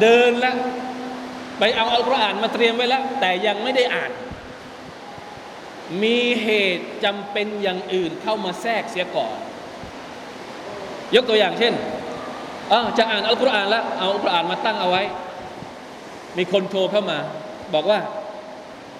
[0.00, 0.56] เดินแล้ว
[1.58, 4.10] ไปเอาอัลกุรอานมาเตรียมไว้แล้ว แต่ยังไม่ได้อ่าน
[6.02, 9.34] มีเหตุจำเป็นอย่างอื่นเข้ามาแทรกเสียก่อน
[11.14, 11.74] ยกตัวอย่างเช่น
[12.98, 15.02] จะอ่านอัลกุรอานแล้วเอาอัลกุรอานมาตั้งเอาไว้
[16.38, 17.18] มีคนโทรเข้ามา
[17.74, 17.98] บอกว่า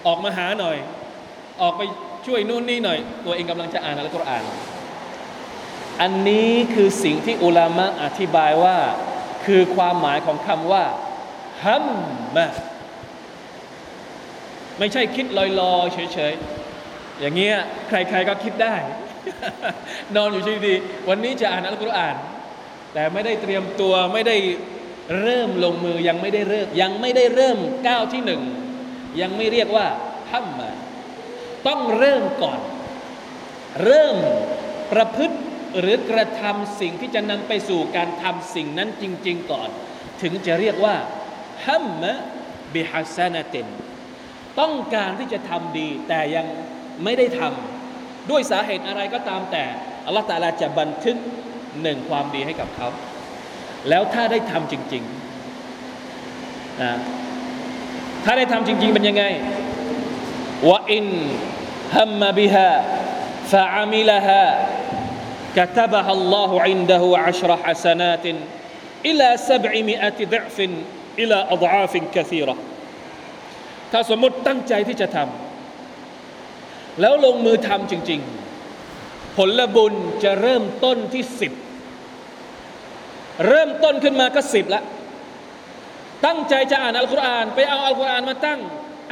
[0.06, 0.76] ออกมาหาหน่อย
[1.62, 1.82] ออกไป
[2.26, 4.42] ช่วยนู่นนี่หน่อย ตัวเองกำลังจะอ่านอัลกุรอาน
[6.00, 8.78] อันนี้คือสิ่งที่อุลามะอธิบายว่า
[9.44, 10.84] คือความหมายของคำว่า
[11.64, 11.86] ฮัม
[12.36, 12.46] มะ
[14.78, 15.46] ไม่ใช่คิดลอ
[15.82, 16.59] ยๆเฉยๆ
[17.20, 17.56] อย่างเงี้ย
[17.88, 18.76] ใครๆก็คิดได้
[20.16, 22.16] นอนอยู่ดีๆวันนี้จะอ่านอัลกุรอาน
[22.92, 24.36] แต่ไม่ได้เตรียมตัวไม่ได้
[25.22, 28.42] เริ่มลงมือยังไม่ได้เริ่มยังไม่ได้เริ่มก้าวที่หนึ่ง
[29.20, 29.86] ยังไม่เรียกว่า
[30.30, 30.70] ฮัมมา
[31.66, 32.60] ต้องเริ่มก่อน
[33.84, 34.16] เริ่ม
[34.92, 35.36] ประพฤติ
[35.80, 39.68] หรือกระทำสิ่งที่จะนำไปสู่การทำสิ่งนั้นจริง ๆ ก่อน
[40.22, 40.96] ถึงจะเรียกว่า
[41.66, 42.12] ฮัมมะ
[42.74, 43.66] บิฮัสานาติน
[44.60, 46.46] ต้องการที่จะทำดีแต่ยัง
[47.03, 49.63] ไม่ได้ทำด้วยสาเหตุอะไรก็ตามแต่
[50.05, 51.15] อัลลอฮฺตาลาจะบันทึก
[51.81, 52.87] หนึ่งความดีให้กับเขา
[53.89, 56.93] แล้วถ้าได้ทำจริงๆนะ
[58.25, 59.23] ถ้าได้ทำจริง ๆ เป็นยังไง
[60.69, 61.07] วะอิน
[61.95, 62.69] ฮัมมะบิฮะ
[63.51, 64.45] ฟะอามิลฮะ
[65.57, 68.25] كتبها الله عنده عشر حسنات
[69.09, 70.57] إلى سبعمائة ضعف
[71.21, 72.55] إلى أضعاف كثيرة
[73.91, 75.48] ถ้าสมมติตั้งใจที่จะทำ
[77.00, 78.20] แล้วลงมือทำจริง
[78.78, 81.52] ๆ ผลบุญจะเริ่มต้นที่สิบ
[83.46, 84.82] เริ่มต้นขึ้นมาก็สิบละ
[86.26, 88.60] ตั้งใจจะอ่านอัลกุรอาน ไปเอาอัลกุรอานมาตั้ง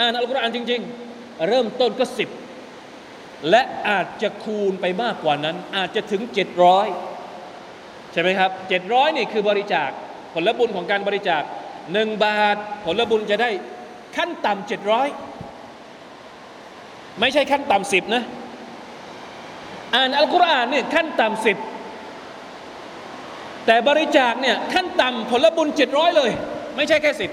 [0.01, 0.81] อ่านอัลกุรอานจริง
[1.13, 2.29] ๆ เริ่มต้นก็สิบ
[3.51, 6.23] และอาจจะคูณไปมากกว่านั้น อาจจะถึง
[7.17, 8.51] 700ใช่ไหมครับ
[8.85, 9.91] 700นี่คือบริจาค
[10.35, 11.43] ผลบุญของการบริจาค
[11.93, 13.51] หนึ่งบาท ผลบุญจะได้
[14.17, 15.28] ขั้นต่ำ700
[17.21, 18.23] ไม่ใช่ขั้นต่ำสิบนะ
[19.95, 21.57] อ่านอัลกุรอานเนี่ยขั้นต่ำสิบ
[23.67, 26.31] แต่บริจาคเนี่ยขั้นต่ำผลบุญ700เลย
[26.77, 27.31] ไม่ใช่แค่สิบ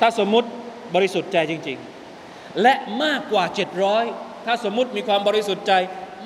[0.00, 0.48] ถ้าสมมุติ
[0.94, 1.78] บริสุทธิ์ใจจริง
[2.18, 3.44] ๆ และมากกว่า
[3.94, 5.72] 700ถ้าสมมุติมีความบริสุทธิ์ใจ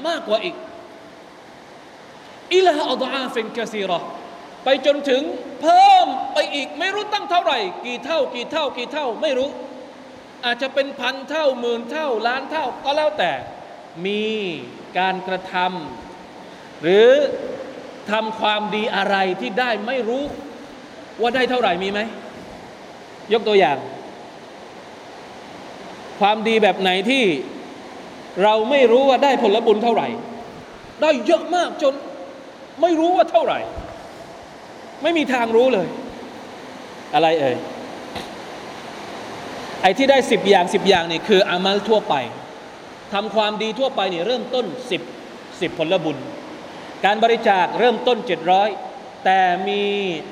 [0.06, 0.54] มากกว่าอีก
[2.54, 3.98] อิลาอัลอาฟินกะซีรอ
[4.64, 5.22] ไปจนถึง
[5.62, 9.48] เพิ่มไปอีกไม่รู้ตั้งเท่าไหร่ กี่เท่ากี่เท่ากี่เท่าไม่รู้
[10.44, 13.32] อาจจะเป็นพันเท่าหมื่นเท่าล้านเท่าก็แล้วแต่
[14.06, 14.24] มี
[14.98, 17.08] การกระทำหรือ
[18.10, 20.22] ทำความดีอะไรที่ได้ไม่รู้
[21.20, 22.00] ว่าได้เท่าไหร่มีไหม
[23.32, 23.76] ยกตัวอย่าง
[26.20, 27.24] ความดีแบบไหนที่
[28.42, 30.08] เราไม่รู้ว่าได้ผลบุญเท่าไหร่
[31.02, 31.94] ได้เยอะมากจน
[32.82, 33.58] ไม่รู้ว่าเท่าไหร่
[35.02, 35.88] ไม่มีทางรู้เลย
[37.14, 37.56] อะไรเอ่ย
[39.81, 42.15] ไอ้ที่ได้สิบอย่างสิบอย่างนี่คืออามัลทั่วไป
[43.13, 45.01] ทำความดีทั่วไปนี่เริ่มต้นสิบ
[45.61, 46.17] สิบผลบุญ
[47.05, 48.69] การบริจาคเริ่มต้นเจ็ดร้อย
[49.25, 49.83] แต่มี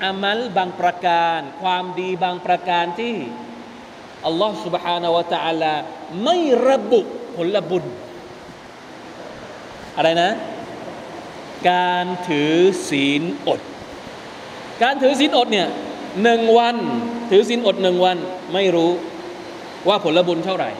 [0.03, 3.15] อามัลบางประการ ความดีบางประการที่
[4.25, 5.73] อัลลอฮ์ سبحانه และ تعالى
[6.23, 7.01] ไม่ระบุ
[7.35, 7.83] ผลบุญ
[9.95, 10.31] อะไรนะ
[11.71, 12.55] การถือ
[12.89, 13.59] ศีลอด
[14.83, 15.67] การถือศีลอดเนี่ย
[16.23, 16.75] หนึ่งวัน
[17.29, 18.17] ถือศีลอดหนึ่งวัน
[18.53, 18.91] ไม่รู้
[19.88, 20.70] ว่าผลบุญเท่าไหร่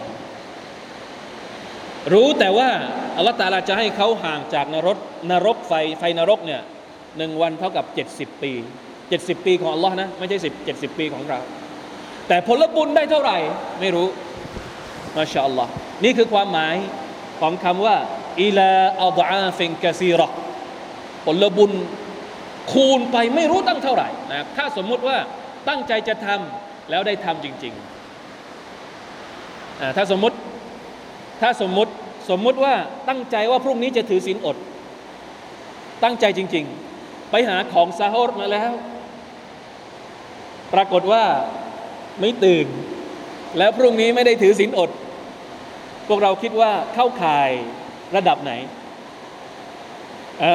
[2.13, 2.71] รู้แต่ว่า
[3.17, 4.99] อัลลอฮฺตาลาจะให้เขาห่างจากนรก
[5.31, 6.61] นรกไฟไฟนรกเนี่ย
[7.19, 7.85] หนึ่งวันเท่ากับ
[8.15, 8.53] 70ปี
[9.01, 11.39] 70ปีของอัลลอฮ์นะไม่ใช่สิบเจ็ดสิบปีของเรา
[12.29, 13.39] แต่ผลบุญได้เท่าไหร่
[13.81, 14.07] ไม่รู้
[15.17, 15.71] มาชาอัลลอฮ์
[16.05, 16.77] นี่คือความหมาย
[17.41, 17.97] ของคำว่า
[18.43, 18.73] อิลา
[19.05, 20.29] อัลอาฟินกะซีรอ
[21.25, 21.73] ผลบุญ
[22.73, 25.17] คูณไปไม่รู้ตั้งเท่าไหร่นะถ้าสมมุติว่า
[25.69, 27.90] ตั้งใจจะทำแล้วได้ทำจริง ๆ
[29.97, 30.37] ถ้าสมมติ
[31.41, 31.93] ถ้าสมมติ
[32.31, 32.75] สมมุติว่า
[33.09, 34.57] ตั้งใจว่าพรุ่งนี้จะถือศีลอด
[36.05, 36.65] ตั้งใจจริง
[36.99, 38.73] ๆ ไปหาของซาฮอดมาแล้ว
[40.75, 41.25] ปรากฏว่า
[42.21, 42.67] ไม่ตื่น
[43.59, 44.91] แล้วพรุ่งนี้ไม่ได้ถือศีลอด
[46.09, 47.51] พวกเราคิดว่าเข้าข่าย
[48.17, 48.53] ระดับไหน
[50.45, 50.55] อะ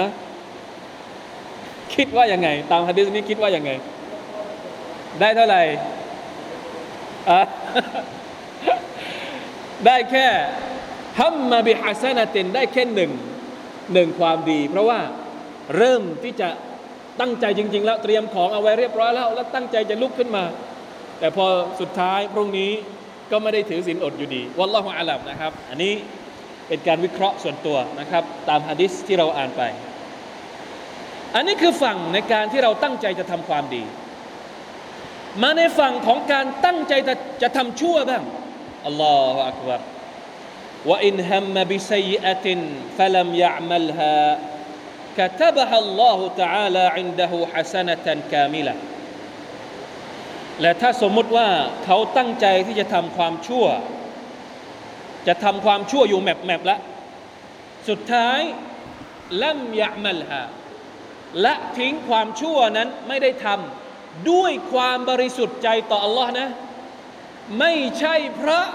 [1.95, 3.71] คิดว่ายังไง ตามฮะดิษนี้คิดว่ายังไง
[5.21, 5.61] ได้เท่าไหร่
[7.29, 7.41] อะ
[9.85, 10.27] ได้แค่
[11.19, 13.11] ฮัมมาบิฮัสนาตินได้แค่หนึ่ง
[13.93, 14.99] หนึ่งความดี เพราะว่า
[15.77, 16.49] เริ่มที่จะ
[17.19, 20.43] ตั้งใจจริง ๆ แล้วเตรียมของเอาไว้เรียบร้อยแล้ว แล้วตั้งใจจะลุกขึ้นมา
[21.19, 21.45] แต่พอ
[21.79, 22.71] สุดท้ายพรุ่งนี้
[23.31, 25.93] ก็ไม่ได้ถือศีลอดอยู่ดีวัลลอฮุอาลัมนะครับ อันนี้
[26.67, 29.61] เป็นการวิเคราะห์ส่วนตัวนะครับ ตามฮะดิษที่เราอ่านไป
[31.35, 33.83] อันนี้คือฝั่งในการที่เราตั้งใจจะทำความดี
[35.41, 38.23] มาในฝั่งของการตั้งใจจะจะทำชั่วบ้าง
[38.86, 39.80] อัลลอฮฺอักบาร
[40.88, 42.58] ว่าอินฮัมมบิซัยอะติน
[42.98, 44.20] ฟะลัมยะมัลฮา
[45.18, 48.74] كتبها الله تعالى عنده حسنة كاملة
[50.60, 51.48] และถ้าสมมุติว่า
[51.84, 53.66] เขาตั้งใจที่จะทำความชั่ว
[55.26, 56.80] จะทำความชั่วอยู่แมปแมปแล้ว
[57.88, 58.40] สุดท้าย
[59.42, 60.42] ลัมยะมัลฮา
[61.40, 66.48] และทิ้งความชั่วนั้นไม่ได้ทำด้วยความบริสุทธิ์ใจต่อ Allah นะ
[67.59, 68.65] ไม่ใช่เพราะ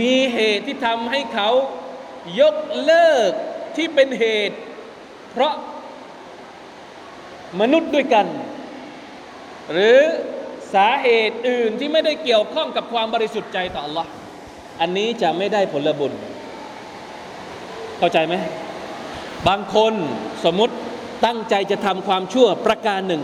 [0.00, 1.50] มีเหตุที่ทำให้เขา
[2.40, 3.30] ยกเลิก
[3.76, 4.56] ที่เป็นเหตุ
[5.30, 5.54] เพราะ
[7.60, 8.26] มนุษย์ด้วยกัน
[9.72, 9.98] หรือ
[10.74, 14.06] สาเหตุอื่นที่ไม่ได้เกี่ยวข้องกับความบริสุทธิ์ใจต่อ Allah
[14.80, 16.12] อันนี้จะไม่ได้ผลบุญ
[17.98, 18.34] เข้าใจไหม
[19.48, 19.94] บางคน
[20.44, 20.74] สมมติ
[21.26, 23.22] ตั้งใจจะทำความชั่วประการหนึ่ง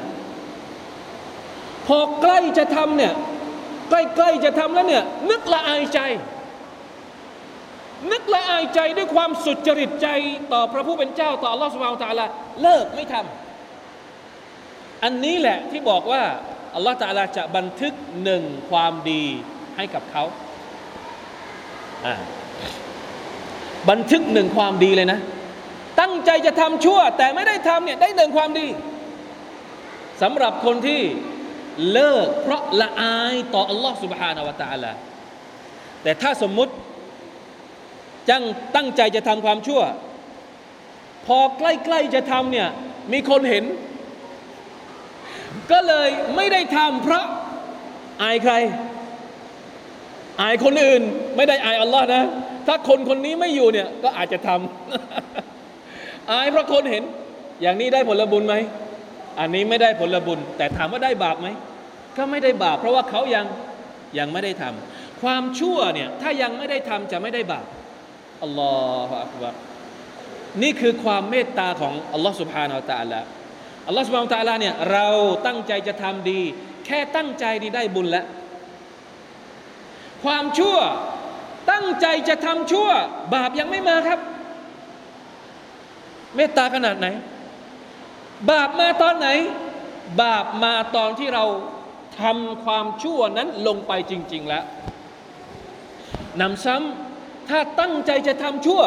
[1.86, 3.14] พอใกล้จะทำเนี่ย
[3.90, 6.00] ใกล้ๆจะทำแล้วเนี่ยนึกละอายใจ
[8.12, 10.08] นึกละอายใจด้วยความสุจริตใจ
[10.52, 12.26] ต่อพระผู้เป็นเจ้าต่อลอสุบานตะลา
[12.62, 16.22] เลิกไม่ทำอันนี้แหละที่บอกว่า
[16.74, 17.92] อัลลอฮฺตะลาจะบันทึก
[18.24, 19.24] หนึ่งความดี
[19.76, 20.24] ให้กับเขา
[23.90, 25.20] บันทึกหนึ่งความดีเลยนะ
[26.00, 28.66] ตั้งใจจะทำชั่ว แต่ไม่ได้ทำเนี่ยได้หนึ่งความดี
[30.22, 31.00] สำหรับคนที่
[31.91, 34.91] เลิกเพราะละอายต่ออัลลอฮฺ سبحانه และ تعالى
[36.03, 36.73] แต่ถ้าสมมุติ
[38.29, 38.43] จัง
[38.75, 39.81] ตั้งใจจะทำความชั่ว
[41.25, 42.67] พอใกล้ๆจะทำเนี่ย
[43.13, 43.63] มีคนเห็น
[45.71, 47.25] ก็เลยไม่ได้ทำเพราะ
[48.23, 48.53] อายใคร
[50.41, 51.01] อายคนอื่น
[51.35, 52.23] ไม่ได้อายอัลลอฮ์นะ
[52.67, 57.03] ถ้าคนคนนี้ไม่อยู่เนี่ยก็อาจจะทำ อายเพราะคนเห็น
[57.61, 58.55] อย่างนี้ได้ผลบุญไหม
[59.40, 61.48] อันนี้ไม่ได้ผลบุญ แต่ถามว่าได้บาปไหม
[62.16, 63.46] ก็ไม่ได้บาป เพราะว่าเขายัง
[64.18, 67.66] ยังไม่ได้ทำ ความชั่วเนี่ยถ้ายังไม่ได้ทำจะไม่ได้บาป
[68.42, 68.74] อัลลอ
[69.08, 69.54] ฮฺอัก
[70.62, 73.14] นี่คือความเมตตาของอัลลอฮฺสุบฮานาอัลล
[73.86, 75.06] อัลลอฮฺสุบฮานาอัลลอฮฺเนี่ยเรา
[75.46, 76.40] ตั้งใจจะทำดี
[76.86, 78.26] แค่ตั้งใจนี่ได้บุญแล้ว
[80.24, 80.78] ความชั่ว
[81.70, 82.88] ตั้งใจจะทำชั่ว
[83.34, 84.20] บาปยังไม่มาครับ
[86.36, 87.06] เมตตาขนาดไหน
[88.49, 89.27] บาปมาตอนไหน
[90.21, 91.45] บาปมาตอนที่เรา
[92.21, 94.63] ทำความชั่วนั้นลงไปจริง ๆ แล้ว
[96.41, 98.81] นำซ้ำถ้าตั้งใจจะทำชั่ว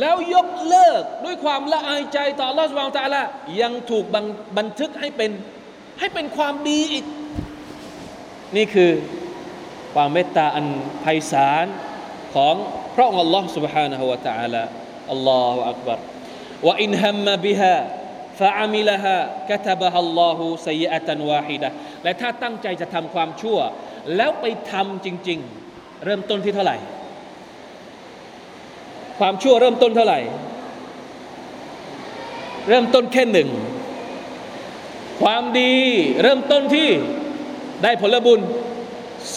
[0.00, 3.22] แล้วยกเลิกด้วยความละอายใจต่ออัลลอฮฺสุบานตะละ
[3.60, 4.24] ยังถูกบัน
[4.58, 5.30] บันทึกให้เป็น
[6.00, 7.04] ให้เป็นความดีอีก
[8.56, 8.90] นี่คือ
[9.94, 10.66] ความเมตตาอัน
[11.00, 11.66] ไพศาล
[12.34, 12.54] ของ
[12.94, 14.62] พระองค์อัลลอฮฺ سبحانه และ تعالى
[15.12, 15.98] อัลลอฮฺอักบาร
[16.66, 17.76] ว่าอินฮัมมาบิฮา
[18.39, 19.15] ฟาอามิลาฮะ
[19.49, 21.69] กะตาบะฮัลลอฮูไซยะตันวาฮิดะ
[22.03, 23.57] และถ้าตั้งใจจะทำความชั่ว
[24.15, 25.39] แล้วไปทำจริง
[25.71, 26.77] ๆ เริ่มต้นที่เท่าไหร่
[29.19, 30.19] ความชั่วเริ่มต้นเท่าไหร่
[32.67, 33.49] เริ่มต้นแค่หนึ่ง
[35.21, 35.73] ความดี
[36.23, 36.89] เริ่มต้นที่
[37.83, 38.39] ได้ผลบุญ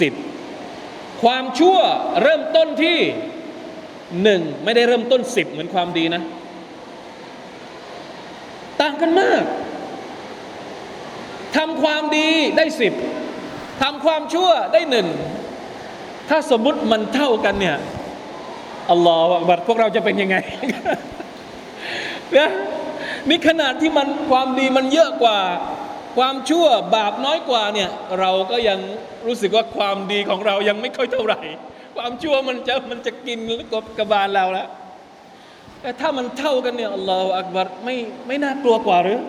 [0.01, 0.13] สิบ
[1.23, 1.79] ความชั่ว
[2.23, 2.99] เริ่มต้นที่
[4.23, 6.23] หนึ่งไม่ได้เริ่มต้นสิบเหมือนความดีนะ
[8.81, 9.43] ต่างกันมาก
[11.57, 12.95] ทำความดีได้สิบ
[13.83, 15.07] ทำความชั่วได้หนึ่ง
[16.29, 17.77] ถ้าสมมุติมันเท่ากันเนี่ย
[18.91, 20.37] อัลลอฮฺบัดพวกเราจะเป็นยังไง
[22.39, 22.51] นะ
[23.29, 25.39] นี่ขนาดที่มันความดีมันเยอะกว่า
[26.17, 28.79] ความชั่วบาปน้อยกว่าเนี่ย เราก็ยัง
[29.27, 31.41] รู้สึกว่าความดีของเรายังไม่ค่อยเท่าไหร่
[31.97, 33.39] ความชั่วมันจะมันจะกิน
[33.73, 34.69] กบกบาลเราแล้ว
[36.01, 39.21] ถ้ามันเท่ากันเนี่ยอัลลอฮฺอักบัรไม่ไม่น่ากลัวกว่าหรือ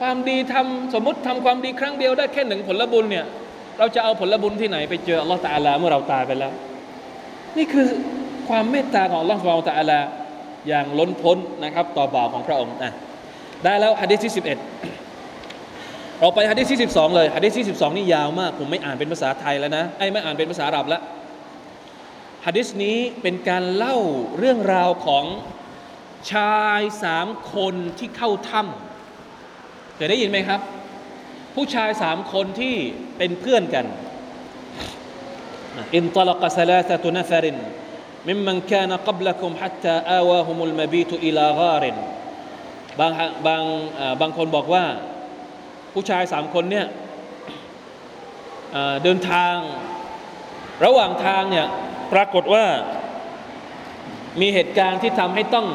[0.00, 3.24] ความดีทำสมมติทำความดีครั้งเดียวได้แค่หนึ่งผลบุญเนี่ย
[3.78, 6.52] เราจะเอาผลบุญที่ไหนไปเจออัลลอฮฺตาลาเมื่อเราตายไปแล้ว
[7.56, 7.88] นี่คือ
[8.48, 10.00] ความเมตตาของอัลลอฮฺสุบฮาตะอาลา
[10.68, 12.90] อย่างล้นพ้นนะครับ ต่อบ่าวของพระองค์อะ
[13.64, 14.58] ได้แล้วฮะดีษที่สิบเอ็ด
[16.20, 21.02] เราไปฮะดิษที่12เลยฮะดิษที่12นี่ยาวมาก ผมไม่อ่านเป็นภาษาไทยแล้วนะไอ้ไม่อ่านเป็นภาษาอาหรับแล้ว
[22.45, 23.97] ฮะดิษนี้เป็นการเล่า
[24.37, 25.25] เรื่องราวของ
[26.31, 30.61] ชายสามคนที่เข้าถ้ำเคยได้ยินไหมครับ
[31.55, 32.75] ผู้ชายสามคนที่
[33.17, 33.85] เป็นเพื่อนกัน
[35.95, 37.57] อินตลกสลาตนฟริน
[38.29, 41.83] ممن كان قبلكم حتى آواهم المبيت إلى غار
[42.99, 43.11] บาง
[43.47, 43.63] บาง
[44.21, 44.85] บางคนบอกว่า
[45.93, 46.87] ผู้ชายสามคนเนี่ย
[49.03, 49.55] เดินทาง
[50.84, 51.66] ระหว่างทางเนี่ย
[52.12, 52.64] ปรากฏว่า
[54.40, 55.66] มีเหตุการณ์ที่ทำให้ต้อง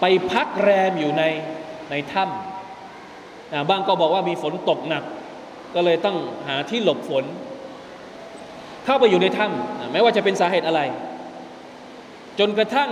[0.00, 1.22] ไปพักแรมอยู่ใน
[1.90, 5.04] ในถ้ำบางก็บอกว่ามีฝนตกหนัก
[5.74, 6.16] ก็เลยต้อง
[6.48, 7.24] หาที่หลบฝน
[8.84, 10.80] เข้าไปอยู่ในถ้ำไม่ว่าจะเป็นสาเหตุอะไร
[12.38, 12.90] จนกระทั่ง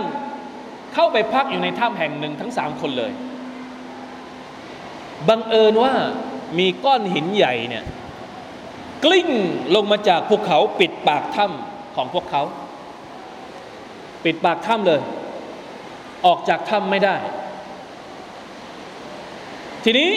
[0.93, 3.11] เข้าไปพักอยู่ในถ้ำแห่งหนึ่งทั้งสามคนเลย
[5.29, 5.93] บังเอิญว่า
[6.59, 7.83] มีก้อนหินใหญ่เนี่ย
[9.05, 9.29] กลิ้ง
[9.75, 12.41] ลงมาจากภูเขาปิดปากถ้ำของพวกเขา
[14.25, 15.01] ปิดปากถ้ำเลย
[16.25, 17.15] ออกจากถ้ำไม่ได้
[19.83, 20.09] ทีนี้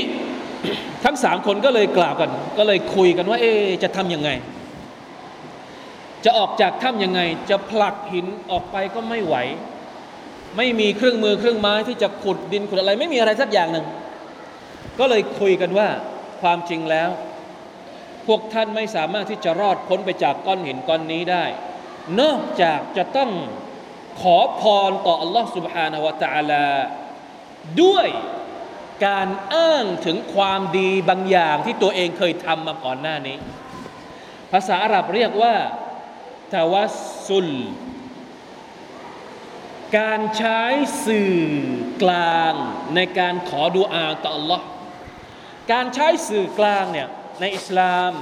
[1.04, 4.30] ทั้งสามคนก็เลยกล่าวกัน ก็เลยคุยกันว่า เอ๊จะทำยังไง
[6.24, 7.20] จะออกจากถ้ำยังไง
[7.50, 9.36] จะผลักหินออกไปก็ไม่ไหว
[10.56, 13.86] ไม่มีเครื่องมือเครื่องไม้ที่จะขุดดินขุดอะไร ไม่มีอะไรสักอย่างหนึ่ง
[14.98, 15.88] ก็เลยคุยกันว่า
[16.42, 17.08] ความจริงแล้ว
[18.27, 21.45] พวกท่านไม่สามารถที่จะรอดพ้นไปจากก้อนหินก้อนนี้ได้
[22.21, 23.31] นอกจากจะต้อง
[24.21, 26.65] ขอพรต่ออัลลอฮ์ سبحانه และ تعالى
[27.81, 28.07] ด้วย
[29.07, 33.37] การอ้างถึงความดีบางอย่างที่ตัวเองเคยทำมาก่อนหน้านี้
[34.51, 35.55] ภาษาอาหรับเรียกว่า
[36.53, 36.95] ทวัส
[37.27, 37.49] ซุล
[39.97, 40.61] การใช้
[41.05, 41.35] สื่อ
[42.03, 42.53] กลาง
[42.95, 44.61] ในการขอดุอาต่อ Allah
[45.71, 47.07] การใช้สื่อกลางเนี่ย
[47.40, 48.12] ในอิสลาม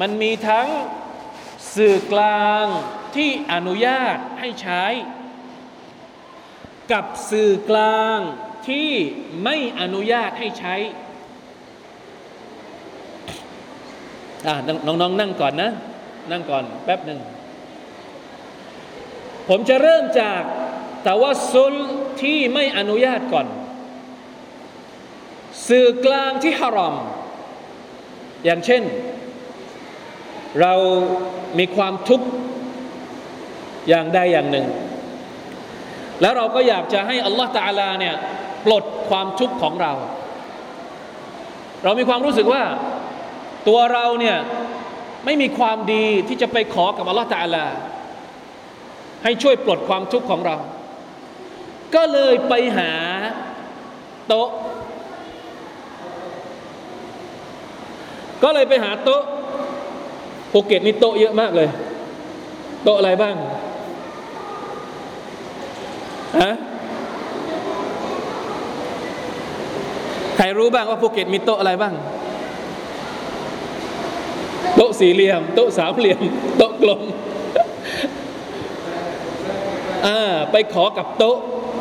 [0.00, 0.68] มันมีทั้ง
[1.74, 2.64] สื่อกลาง
[3.16, 4.84] ที่อนุญาตให้ใช้
[6.92, 8.18] กับสื่อกลาง
[8.68, 8.90] ที่
[9.44, 10.74] ไม่อนุญาตให้ใช้
[14.86, 15.70] น้องๆนนั่งก่อนนะ
[16.30, 17.20] นั่งก่อนแป๊บหนึ่ง
[19.48, 20.42] ผมจะเริ่มจาก
[21.04, 21.74] แต่ว่าซุล
[22.22, 23.46] ที่ไม่อนุญาตก่อน
[25.68, 26.94] สื่อกลางที่ฮารอม
[28.44, 28.82] อย่างเช่น
[30.60, 30.74] เรา
[31.58, 32.26] มีความทุกข์
[33.88, 34.66] อย่างใดอย่างหนึ่ง
[36.20, 38.14] แล้วเราก็อยากจะให้อัลลอฮฺตาลาเนี่ย
[38.64, 39.92] ปลดความทุกข์ของเรา
[41.84, 42.62] เรามีความรู้สึกว่า
[43.68, 44.36] ตัวเราเนี่ย
[45.24, 47.64] ไม่มีความดีที่จะไปขอกับอัลลอฮฺตาลา
[49.24, 50.56] ให้ช่วยปลดความทุกข์ของเรา
[51.94, 52.92] ก็เลยไปหา
[54.28, 54.48] โต๊ะ
[58.44, 59.22] ก็เลยไปหาโต๊ะ
[60.52, 61.68] ภูเก็ตนี่โต๊ะเยอะมากเลย
[62.84, 63.34] โต๊ะอะไรบ้าง
[66.42, 66.54] ฮะ
[70.36, 71.94] ใครรู้บ้างว่าภูเก็ตมีโต๊ะอะไรบ้าง
[74.76, 76.20] โต๊ะสี่เหลี่ยม โต๊ะสามเหลี่ยม
[76.58, 77.00] โต๊ะกลม
[80.06, 81.36] อ่าไปขอกับโต๊ะ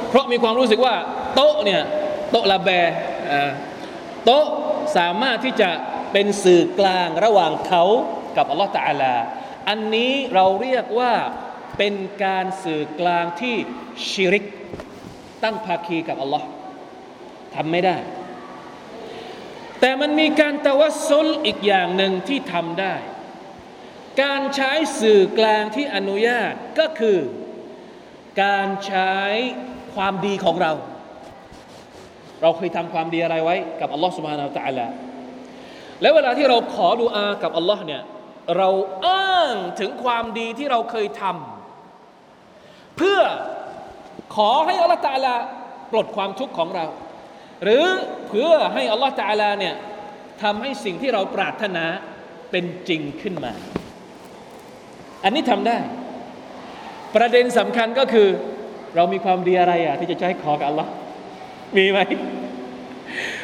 [0.10, 0.96] เพราะมีความรู้สึกว่า
[1.36, 1.82] โต๊ะเนี่ย
[2.32, 2.70] โต๊ะละแบ
[3.32, 3.52] อ่า
[4.26, 4.46] โต๊ะ
[4.98, 5.70] สามารถที่จะ
[6.14, 7.84] เป็นสื่อกลางระหว่างเขา
[8.38, 9.16] กับอัลลอฮฺตะอาลา
[9.70, 11.14] อันนี้เราเรียกว่า
[11.78, 11.94] เป็น
[12.26, 13.56] การสื่อกลางที่
[14.10, 14.46] ชิริก
[15.44, 16.48] ตั้งภาคีกับอัลลอฮ์
[17.56, 17.98] ทำไม่ได้
[19.80, 22.96] แต่มันมีการตะวัสซุลอีกอย่างหนึ่งที่ทำได้
[24.24, 27.20] การใช้สื่อกลางที่อนุญาตก็คือ
[28.44, 29.16] การใช้
[29.96, 30.72] ความดีของเรา
[32.42, 34.88] เราเคยทำความดีอะไรไว้กับอัลลอฮ์สุบฮานาอัลตะลา
[36.04, 38.02] แล้วเวลาที่เราขอดุอากับอัลลอฮ์เนี่ย
[38.58, 38.70] เรา
[39.08, 43.20] อ้างถึงความดีที่เราเคยทำเพื่อ
[44.36, 45.36] ขอให้อัลลอฮ์ตะลา
[45.92, 46.86] ปลดความทุกข์ของเรา
[47.64, 47.86] หรือ
[48.28, 49.76] เพื่อให้อัลลอฮ์ตะลาเนี่ย
[50.44, 51.86] ทำให้สิ่งที่เราปรารถนา
[52.52, 53.54] เป็นจริงขึ้นมา
[55.24, 55.78] อันนี้ทำได้
[57.16, 58.28] ประเด็นสำคัญก็คือ
[58.96, 60.90] เรามีความดีอะไรอะที่จะใช้ขอกับอัลลอฮ์
[61.78, 62.00] มีไหม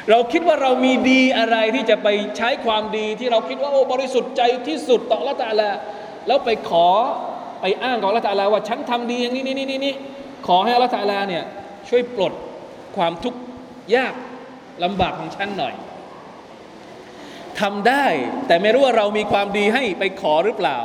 [0.10, 5.72] เราคิดว่าเรามีดีอะไรที่จะไปใช้ความดีที่เราคิดว่าโอ้บริสุทธิ์ใจที่สุดต่อละตาลา
[6.28, 6.88] แล้วไปขอ
[7.62, 9.96] ไปอ้างกับละตาลาว่าฉันทำดีอย่างนี้นี่นี่นี่
[10.48, 11.44] ขอให้ละตาลาเนี่ย
[11.90, 12.34] ช่วยปลด
[12.98, 13.40] ความทุกข์
[13.96, 14.14] ยาก
[14.84, 15.76] ลำบากของฉันหน่อย
[17.60, 18.06] ทำได้
[18.48, 20.78] แต่ไม่รู้ว่าเรามีความดีให้ไปขอหรือเปล่า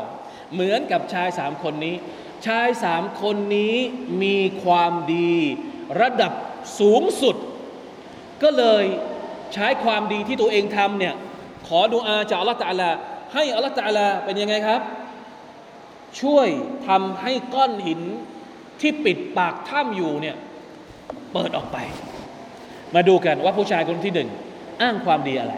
[0.52, 1.96] เหมือนกับชายสามคนนี้
[2.46, 3.76] ชายสามคนนี้
[4.22, 5.34] มีความดี
[6.00, 6.32] ระดับ
[6.80, 7.36] สูงสุด
[8.44, 8.84] ก็เลย
[9.54, 11.14] ใช้ความดีที่ตัวเองทำเนี่ย
[11.66, 12.90] ขอดุอาจากอัลลอฮฺตะอาลา
[13.34, 14.80] ให้อัลลอฮฺตะอาลาเป็นยังไงครับ
[16.20, 16.48] ช่วย
[16.88, 18.00] ทำให้ก้อนหิน
[18.80, 20.36] ที่ปิดปากถ้ำอยู่เนี่ย
[21.32, 21.76] เปิดออกไป
[22.94, 24.28] มาดูกันว่าผู้ชายคนที่หนึ่ง
[24.82, 25.54] อ้างความดีอะไร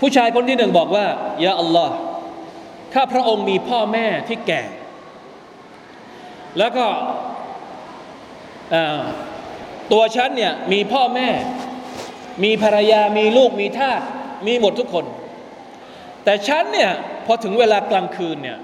[0.00, 1.06] ผู้ชายคนที่หนึ่งบอกว่า
[1.44, 1.94] ยาอัลลอฮ์
[2.94, 4.62] ข้าพระองค์มีพ่อแม่ที่แก่
[6.58, 6.86] แล้วก็
[8.74, 9.02] อ่า
[9.92, 11.28] ตัวฉันเนี่ยมีพ่อแม่
[12.44, 14.00] มีภรรยามีลูกมีทาส
[14.46, 15.04] มีหมดทุกคน
[16.24, 16.90] แต่ฉันเนี่ย
[17.26, 18.58] พอถึงเวลากลางคืนเนี่ย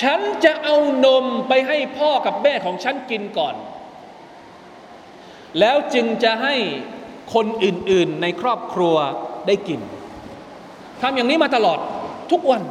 [0.00, 3.54] ฉันจะเอานมไปให้พ่อกับแม่ของฉันกินก่อน
[5.60, 6.54] แล้วจึงจะให้
[7.34, 8.96] คนอื่นๆในครอบครัว
[9.46, 9.80] ได้กิน
[11.00, 11.78] ทำอย่างนี้มาตลอด
[12.30, 12.62] ทุกวัน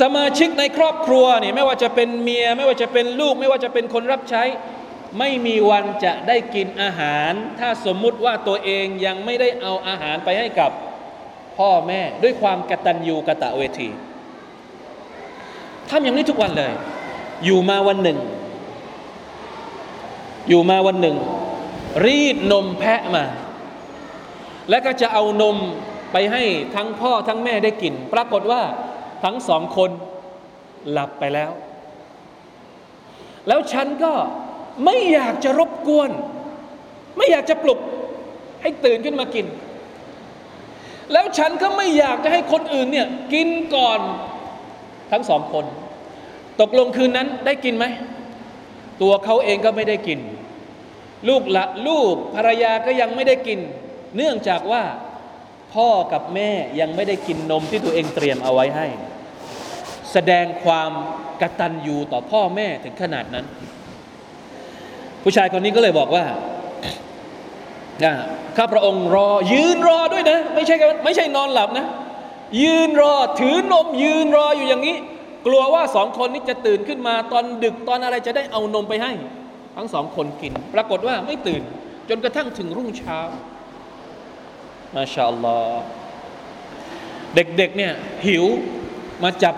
[0.00, 4.42] สมาชิกในครอบครัวเนี่ยไม่ว่าจะเป็นเมีย ไม่ว่าจะเป็นลูก ไม่ว่าจะเป็นคนรับใช้
[5.18, 10.70] ไม่มีวันจะได้กินอาหาร ถ้าสมมุติว่าตัวเองยังไม่ได้เอาอาหารไปให้กับ
[11.58, 13.88] พ่อแม่ด้วยความกตัญญูกะตะเวที
[15.90, 16.72] ทำอย่างนี้ทุกวันเลย
[17.44, 18.18] อยู่มาวันหนึ่ง
[20.48, 21.16] อยู่มาวันหนึ่ง
[22.04, 23.24] รีดนมแพะมา
[24.70, 25.56] แล้วก็จะเอานม
[26.12, 26.42] ไปให้
[26.74, 28.62] ทั้งพ่อทั้งแม่ได้กิน ปรากฏว่า
[29.24, 29.90] ทั้งสองคน
[30.90, 31.50] หลับไปแล้ว
[33.48, 34.12] แล้วฉันก็
[34.84, 36.10] ไม่อยากจะรบกวน
[37.16, 37.80] ไม่อยากจะปลุก
[38.62, 39.46] ให้ตื่นขึ้นมากิน
[41.12, 44.00] แล้วฉันก็ไม่อยากจะให้คนอื่นเนี่ยกินก่อน
[45.12, 45.64] ทั้งสองคน
[46.60, 47.84] ตกลงคืนนั้นได้กินไหม
[49.02, 50.18] ตัวเขาเองก็ไม่ได้กิน
[51.28, 53.58] ลูกละลูกภรรยาก็ยังไม่ได้กิน
[54.16, 54.82] เนื่องจากว่า
[55.74, 56.50] พ่อกับแม่
[56.80, 58.86] ยังไม่ได้กินนมที่ตัวเองเตรียมเอาไว้ให้
[60.12, 60.90] แสดงความ
[61.40, 63.44] กตัญญูต่อพ่อแม่ถึงขนาดนั้น
[65.22, 66.24] ผู้ชายคนนี้ก็เลยบอกว่า
[68.56, 71.86] ข้าพระองค์รอ ยืนรอด้วยนะ ไม่ใช่ไม่ใช่นอนหลับนะ
[72.62, 74.96] ยืนรอถือนมยืนรออยู่อย่างนี้
[75.46, 79.12] กลัวว่าสองคนนี้จะตื่นขึ้นมาตอนดึกตอนอะไรจะได้เอานมไปให้
[79.76, 81.62] ทั้งสองคนกิน ปรากฏว่าไม่ตื่น
[82.08, 83.18] จนกระทั่งถึงรุ่งเช้า
[84.96, 85.80] มาชาอัลลอฮ์
[87.34, 87.92] เด็กๆเนี่ย
[88.26, 88.44] หิว
[89.22, 89.54] มาจับ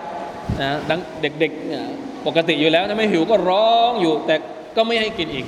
[0.61, 1.83] นะดังเด็กๆเนี่ย
[2.25, 4.35] ปกติอยู่แล้วถ้าไม่หิวก็ร้องอยู่ แต่
[4.75, 5.47] ก็ไม่ให้กินอีก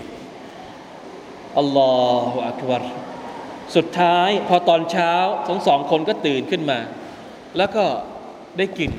[1.57, 1.93] อัลลอ
[2.29, 2.83] ฮฺอักบาร
[3.75, 5.13] สุดท้ายพอตอนเช้า
[5.47, 6.79] ทั้งสองคนก็ตื่นขึ้นมา
[7.57, 7.83] แล้วก็
[8.57, 8.91] ได้กิน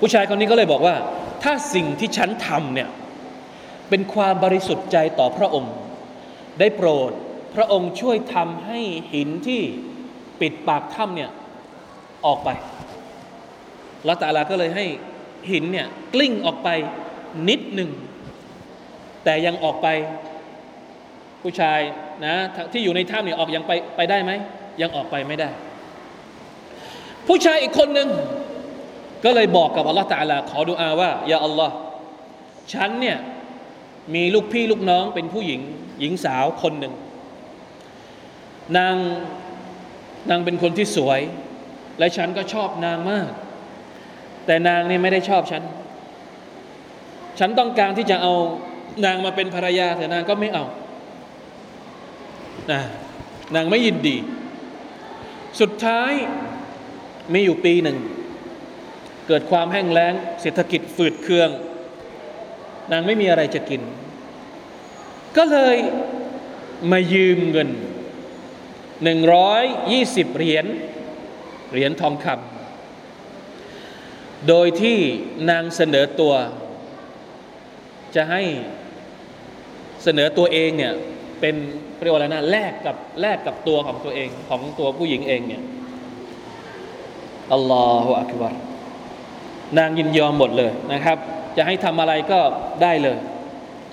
[0.00, 0.96] ผู้ชายคนนี้ก็เลยบอกว่า
[1.42, 2.88] ถ้าสิ่งที่ฉันทำเนี่ย
[3.88, 5.74] เป็นความบริสุทธิ์ใจต่อพระองค์
[6.60, 7.12] ได้โปรด
[7.54, 8.80] พระองค์ช่วยทำให้
[9.14, 9.62] หินที่
[10.40, 11.30] ปิดปากถ้ำเนี่ย
[12.26, 12.48] ออกไป
[14.08, 14.86] ละตาลาก็เลยให้
[15.50, 16.68] หินเนี่ยกลิ้งออกไป
[17.48, 17.90] นิดหนึ่ง
[19.24, 19.88] แต่ยังออกไป
[21.42, 21.80] ผู้ชาย
[22.26, 22.34] นะ
[22.72, 24.32] ที่อยู่ในถ้ำเนี่ยออกยังไปไปได้ไหม
[24.82, 25.50] ยังออกไปไม่ได้
[27.26, 28.08] ผู้ชายอีกคนหนึ่ง
[29.24, 31.74] ก็เลยบอกกับอัลลอฮฺตาลา ขอดุอาว่าอย่าอัลลอฮ์
[32.72, 33.18] ฉันเนี่ย
[34.14, 35.60] มีลูกพี่ลูกน้องเป็นผู้หญิง
[36.00, 36.94] หญิงสาวคนหนึ่ง
[38.78, 38.94] นาง
[40.30, 41.20] นางเป็นคนที่สวย
[41.98, 43.30] และฉันก็ชอบนางมาก
[44.46, 45.62] แต่นางนี่ไม่ได้ชอบฉัน
[47.38, 48.34] ฉันต้องการที่จะเอา
[49.04, 50.64] นางมาเป็นภรรยา แต่นางก็ไม่เอา
[52.72, 52.80] นะ
[53.54, 54.16] นางไม่ยินดี
[55.60, 56.12] สุดท้าย
[57.32, 57.98] มีอยู่ปีหนึ่ง
[59.28, 61.50] เกิดความแห้งแล้ง เศรษฐกิจฝืดเคือง
[62.92, 63.82] นางไม่มีอะไรจะกิน
[65.36, 65.76] ก็เลย
[66.92, 67.68] มายืมเงิน
[69.04, 70.66] หนึ่งร้อยยี่สิบเหรียญ
[71.72, 74.98] เหรียญทองคำโดยที่
[75.50, 76.34] นางเสนอตัว
[78.14, 78.42] จะให้
[80.04, 80.92] เสนอตัวเองเนี่ย
[81.40, 81.54] เป็น
[82.02, 85.62] เรียกว่าอะไรนะแลกกับแลกกับตัวของตัวเองของตัวผู้หญิงเองเนี่ย
[87.52, 88.54] อัลลอฮฺอักบาร
[89.78, 91.18] นางยินยอมหมดเลยนะครับ
[91.56, 92.40] จะให้ทำอะไรก็
[92.82, 93.18] ได้เลย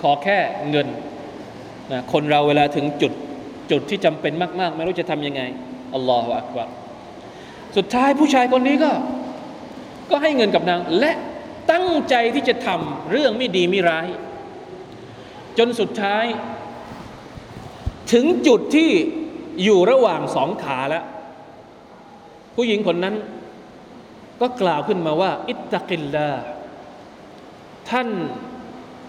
[0.02, 0.38] ขอแค่
[0.70, 0.88] เงิน
[1.92, 3.12] นะคนเราเวลาถึงจุด
[3.71, 5.41] จุดที่จำเป็นมาก ๆ ไม่รู้จะทำยังไง
[5.95, 6.69] อัลลอฮฺอักบาร
[7.77, 8.91] สุดท้ายผู้ชายคนนี้ก็
[10.09, 11.11] ก็ให้เงินกับนาง และ
[11.71, 14.07] ตั้งใจที่จะทำเรื่องไม่ดีไม่ร้าย
[15.57, 16.25] จนสุดท้าย
[18.13, 18.89] ถึงจุดที่
[19.63, 21.03] อยู่ระหว่างสองขาแล้ว
[22.55, 23.15] ผู้หญิงคนนั้น
[24.41, 26.29] ก็กล่าวขึ้นมาว่า อิตตะกิลลา
[27.89, 28.09] ท่าน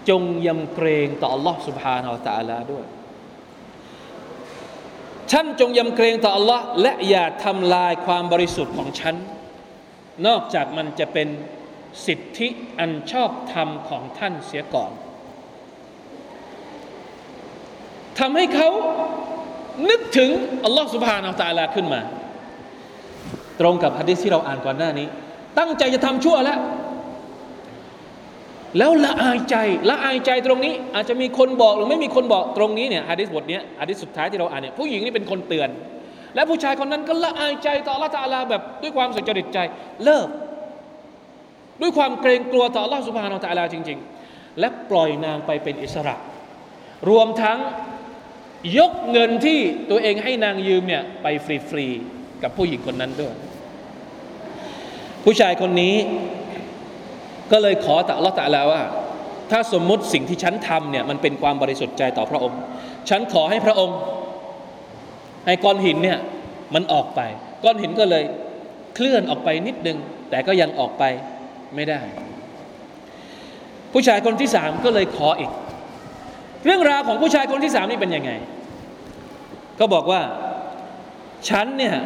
[0.09, 2.85] จงยำเกรงต่อ Allah سبحانه และ تعالى ด้วย
[5.32, 9.14] ท่านจงยำเกรงต่อ Allah และอย่าทำลายความบริสุทธิ์ของฉัน
[10.26, 11.28] นอกจากมันจะเป็น
[12.06, 14.90] สิทธิอันชอบธรรมของท่านเสียก่อน
[18.18, 18.70] ทำให้เขา
[19.90, 20.30] นึกถึง
[20.64, 22.00] อัลลอฮ์สุบฮานาอัลตะอาลาขึ้นมา
[23.60, 25.06] ตรงกับฮะดิษที่เราอ่านก่อนหน้านี้
[25.58, 26.58] ตั้งใจจะทำชั่วแล้ว
[28.78, 29.56] แล้วละอายใจ
[29.90, 35.68] ละอายใจตรงนี้ อาจจะมีคนบอกหรือไม่มีคนบอกตรงนี้เนี่ยฮะดิษบทนี้ฮะดิษสุดท้ายที่เราอ่านเนี่ยผู้หญิงนี่เป็นคนเตือน
[36.34, 39.58] และผู้ชายคนนั้นก็ละอายใจต่อละตาลาแบบด้วยความสุจริตใจ
[40.04, 40.28] เลิก
[41.80, 43.98] ด้วยความเกรงกลัวต่อละสุภาโนตาลาจริง
[44.28, 46.14] ๆ และปล่อยนางไปเป็นอิสระ
[47.10, 47.58] รวมทั้ง
[48.78, 49.58] ยกเงินที่
[49.90, 51.26] ตัวเองให้นางยืมเนี่ยไป
[51.68, 53.34] ฟรีๆกับผู้หญิงคนนั้นด้วย
[55.24, 55.94] ผู้ชายคนนี้
[57.52, 58.82] ก็เลยขอต่อละตะลาว่า
[59.50, 62.58] ถ้าสมมุติสิ่งที่ฉันทำเนี่ยมันเป็นความบริสุทธิ์ใจต่อพระองค์
[63.08, 63.98] ฉันขอให้พระองค์
[65.46, 66.18] ให้ก้อนหินเนี่ย
[66.74, 67.20] มันออกไป
[67.64, 68.24] ก้อนหินก็เลย
[68.94, 69.98] เคลื่อนออกไปนิดนึง
[70.30, 71.04] แต่ก็ยังออกไป
[71.74, 72.00] ไม่ได้
[73.92, 75.50] ผู้ชายคนที่สามก็เลยขออีก
[76.64, 78.32] เรื่องราวของผู้ชายคนที่สามนี่เป็นยังไง
[79.80, 80.20] ก็บอกว่า
[81.48, 81.96] ฉันเนี่ย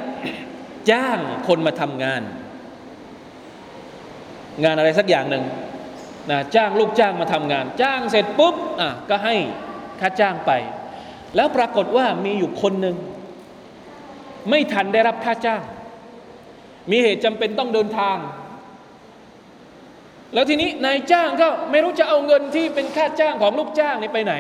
[0.90, 1.18] จ้าง
[1.48, 2.22] คนมาทำงาน
[4.62, 5.44] งานอะไรสักอย่างหนึ่ง
[6.30, 9.34] นะจ้างลูกจ้างมาทำงาน จ้างเสร็จปุ๊บอะก็ให้
[10.00, 10.52] ค่าจ้างไป
[11.36, 12.96] แล้วปรากฏว่ามีอยู่คนหนึ่ง
[14.50, 15.62] ไม่ทันได้รับค่าจ้าง
[16.90, 18.16] มีเหตุจำเป็นต้องเดินทาง
[20.34, 24.34] แล้วทีนี้นายจ้างก็ไม่รู้จะเอาเงินที่เป็นค่าจ้างของลูกจ้างนี่ไปไหน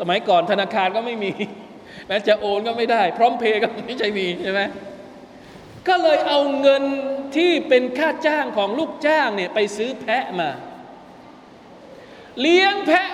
[0.00, 1.32] สมัยก่อนธนาคารก็ไม่มี
[2.10, 4.60] นะจะโอนก็ไม่ได้ พร้อมเพย์ก็ไม่ใช่มีใช่ไหม
[5.88, 6.82] ก็เลยเอาเงิน
[7.36, 10.50] ที่เป็นค่าจ้างของลูกจ้างเนี่ยไปซื้อแพะมา
[12.40, 13.08] เลี้ยงแพะ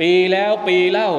[0.00, 1.10] ปีแล้วปีเล่า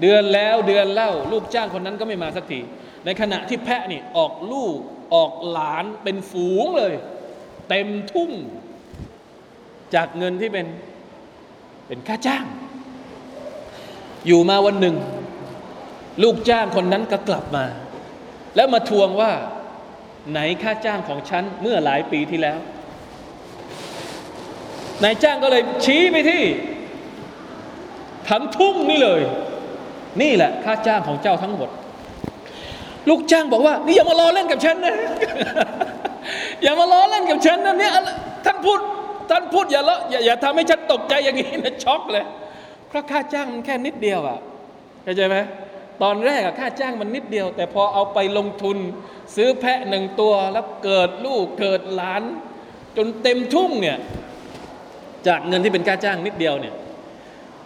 [0.00, 2.60] เดือนแล้วเดือนเล่า ลูกจ้างคนนั้นก็ไม่มาสักที
[3.04, 4.76] ในขณะที่แพะนี่ออกลูก
[5.14, 6.94] ออกหลานเป็นฝูงเลย
[7.68, 8.30] เต็มทุ่ง
[9.94, 10.66] จากเงินที่เป็น
[11.86, 12.44] เป็นค่าจ้าง
[14.26, 14.96] อยู่มาวันหนึ่ง
[16.22, 17.64] ลูกจ้างคนนั้นก็กลับมา
[18.56, 19.32] แล้วมาทวงว่า
[20.30, 22.58] ไหนค่าจ้างของฉันเมื่อหลายปีที่แล้ว
[25.02, 26.42] นายจ้างก็เลยชี้ไปที่
[28.28, 29.20] ทั้งทุ่งนี่เลย
[30.22, 31.70] นี่แหละค่าจ้างของเจ้าทั้งหมด
[33.08, 34.96] ลูกจ้างบอกว่า นี่อย่ามาล้อเล่นกับฉันนะ
[36.62, 37.92] อย่ามาล้อเล่นกับฉันนะเนี่ย
[38.44, 38.80] ท่านพูด
[39.30, 42.24] ท่านพูดอย่าล้ออย่าอย่าทำให้ฉันตกใจอย่างนี้นะช็อกเลย
[42.88, 44.38] เพราะค่าจ้างมันแค่นิดเดียวอะ
[45.02, 45.36] เข้าใจไหม
[46.02, 48.78] ตอนแรกค่าจ้างมันนิดเดียว แต่พอเอาไปลงทุน
[49.36, 52.22] ซื้อแพะหนึ่งตัวแล้วเกิดลูกเกิดหลาน
[52.96, 53.98] จนเต็มทุ่งเนี่ย
[55.26, 56.74] จากเงินที่เป็นค่าจ้างนิดเดียวเนี่ย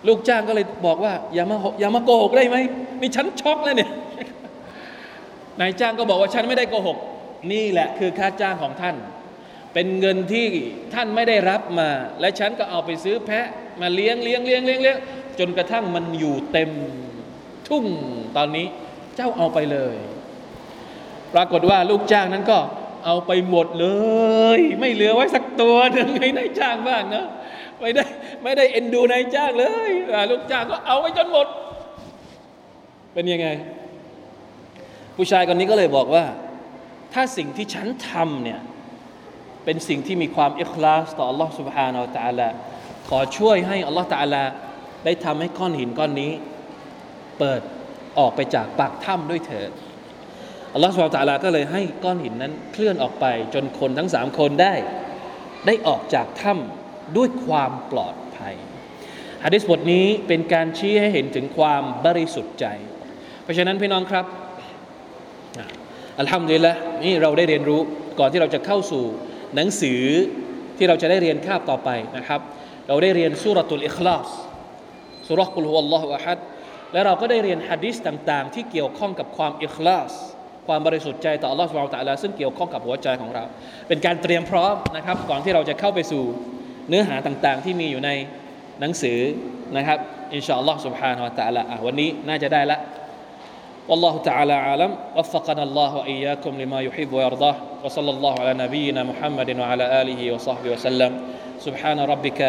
[0.07, 2.57] ลูกจ้างก็เลยบอกว่าอย่ามาอย่ามาโกหกได้ไหม
[3.01, 3.91] นี่ฉันช็อกแล้วเนี่ย
[5.61, 6.99] นายจ้างก็บอกว่าฉันไม่ได้โกหก
[7.53, 8.97] นี่แหละคือค่าจ้างของท่าน
[9.75, 10.47] เป็นเงินที่
[10.95, 13.47] ท่านไม่ได้รับมา และฉันก็เอาไปซื้อแพะ
[13.81, 14.97] มาเลี้ยงเลี้ยงเลี้ยงเลี้ยงเลี้ยง
[15.39, 16.71] จนกระทั่งมันอยู่เต็ม
[17.68, 17.84] ทุ่ง
[18.38, 18.66] ตอนนี้
[19.16, 19.96] เจ้าเอาไปเลย
[21.34, 22.60] ปรากฏว่าลูกจ้างนั้นก็
[23.06, 23.88] เอาไปหมดเล
[24.58, 27.28] ย ไม่เหลือไว้สักตัวหนึ่งให้นายจ้างบ้างเนาะ
[27.80, 28.06] ไม่ได้
[28.44, 29.92] ไม่ได้เอ็นดูนายจ้างเลย
[30.32, 31.48] ลูกจ้างก็เอาไปจนหมด
[33.14, 33.48] เป็นยังไง
[35.16, 36.26] ผู้ชายคนนี้ก็เลยบอกว่า
[37.14, 38.60] ถ้าสิ่งที่ฉันทำเนี่ย
[39.66, 42.50] เป็นสิ่งที่มีความอิคลาสต่อ Allah سبحانه และ تعالى
[43.10, 44.44] ขอช่วยให้ Allah تعالى
[45.06, 46.32] ได้ทำให้ก้อนหินก้อนนี้
[47.39, 47.61] เปิด
[48.19, 49.71] ออกไปจากปากถ้ำด้วยเถิด
[50.73, 54.75] อัลลอฮฺสุบฮานตะลาก็เลยให้ก้อนหินนั้นเคลื่อนออกไปจนคนทั้งสามคนได้
[55.67, 58.55] ได้ออกจากถ้ำด้วยความปลอดภัย
[59.45, 62.67] ฮะดิษบทนี้เป็นการชี้ให้เห็นถึงความบริสุทธิ์ใจ
[63.43, 64.27] เพราะฉะนั้นพี่น้องครับ
[66.21, 66.73] อัลฮัมดุลิละ
[67.05, 67.81] นี่เราได้เรียนรู้
[68.19, 69.05] ก่อนที่เราจะเข้าสู่
[69.55, 70.03] หนังสือ
[70.77, 72.41] ที่เราจะได้เรียนคาบต่อไปนะครับ
[72.89, 74.29] เราได้เรียนสุรตุลอิคลาส
[75.29, 76.39] สุรักุลฮุวัลลอฮฺวะฮัด
[76.94, 80.12] และเราก็ได้เรียนฮะดิษต่างๆ ที่เกี่ยวข้องกับความอิคลาส
[80.68, 83.44] ความบริสุทธิ์ใจต่อ Allah سبحانه และ تعالى ซึ่งเกี่ยวข้องกับหัวใจของเรา
[83.88, 86.24] เป็นการเตรียมพร้อมนะครับ ก่อนที่เราจะเข้าไปสู่
[86.90, 88.10] เนื้อหาต่างๆ ที่มีอยู่ใน
[88.80, 89.20] หนังสือ
[89.78, 90.00] นะครับ
[90.34, 92.80] อินชาอัลลอฮ์ سبحانه และ تعالى อ่ะวันนี้น่าจะได้ละ
[93.90, 99.86] والله تعالى أعلم وفقنا الله وإياكم لما يحب ويرضاه وصلى الله على نبينا محمد وعلى
[100.02, 101.12] آله وصحبه وسلم
[101.66, 102.40] سبحان ربك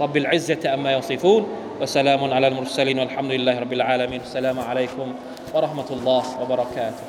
[0.00, 1.48] رب العزة أما يصفون
[1.80, 4.20] وسلام على المرسلين والحمد لله رب العالمين.
[4.20, 5.14] السلام عليكم
[5.54, 7.04] ورحمة الله وبركاته.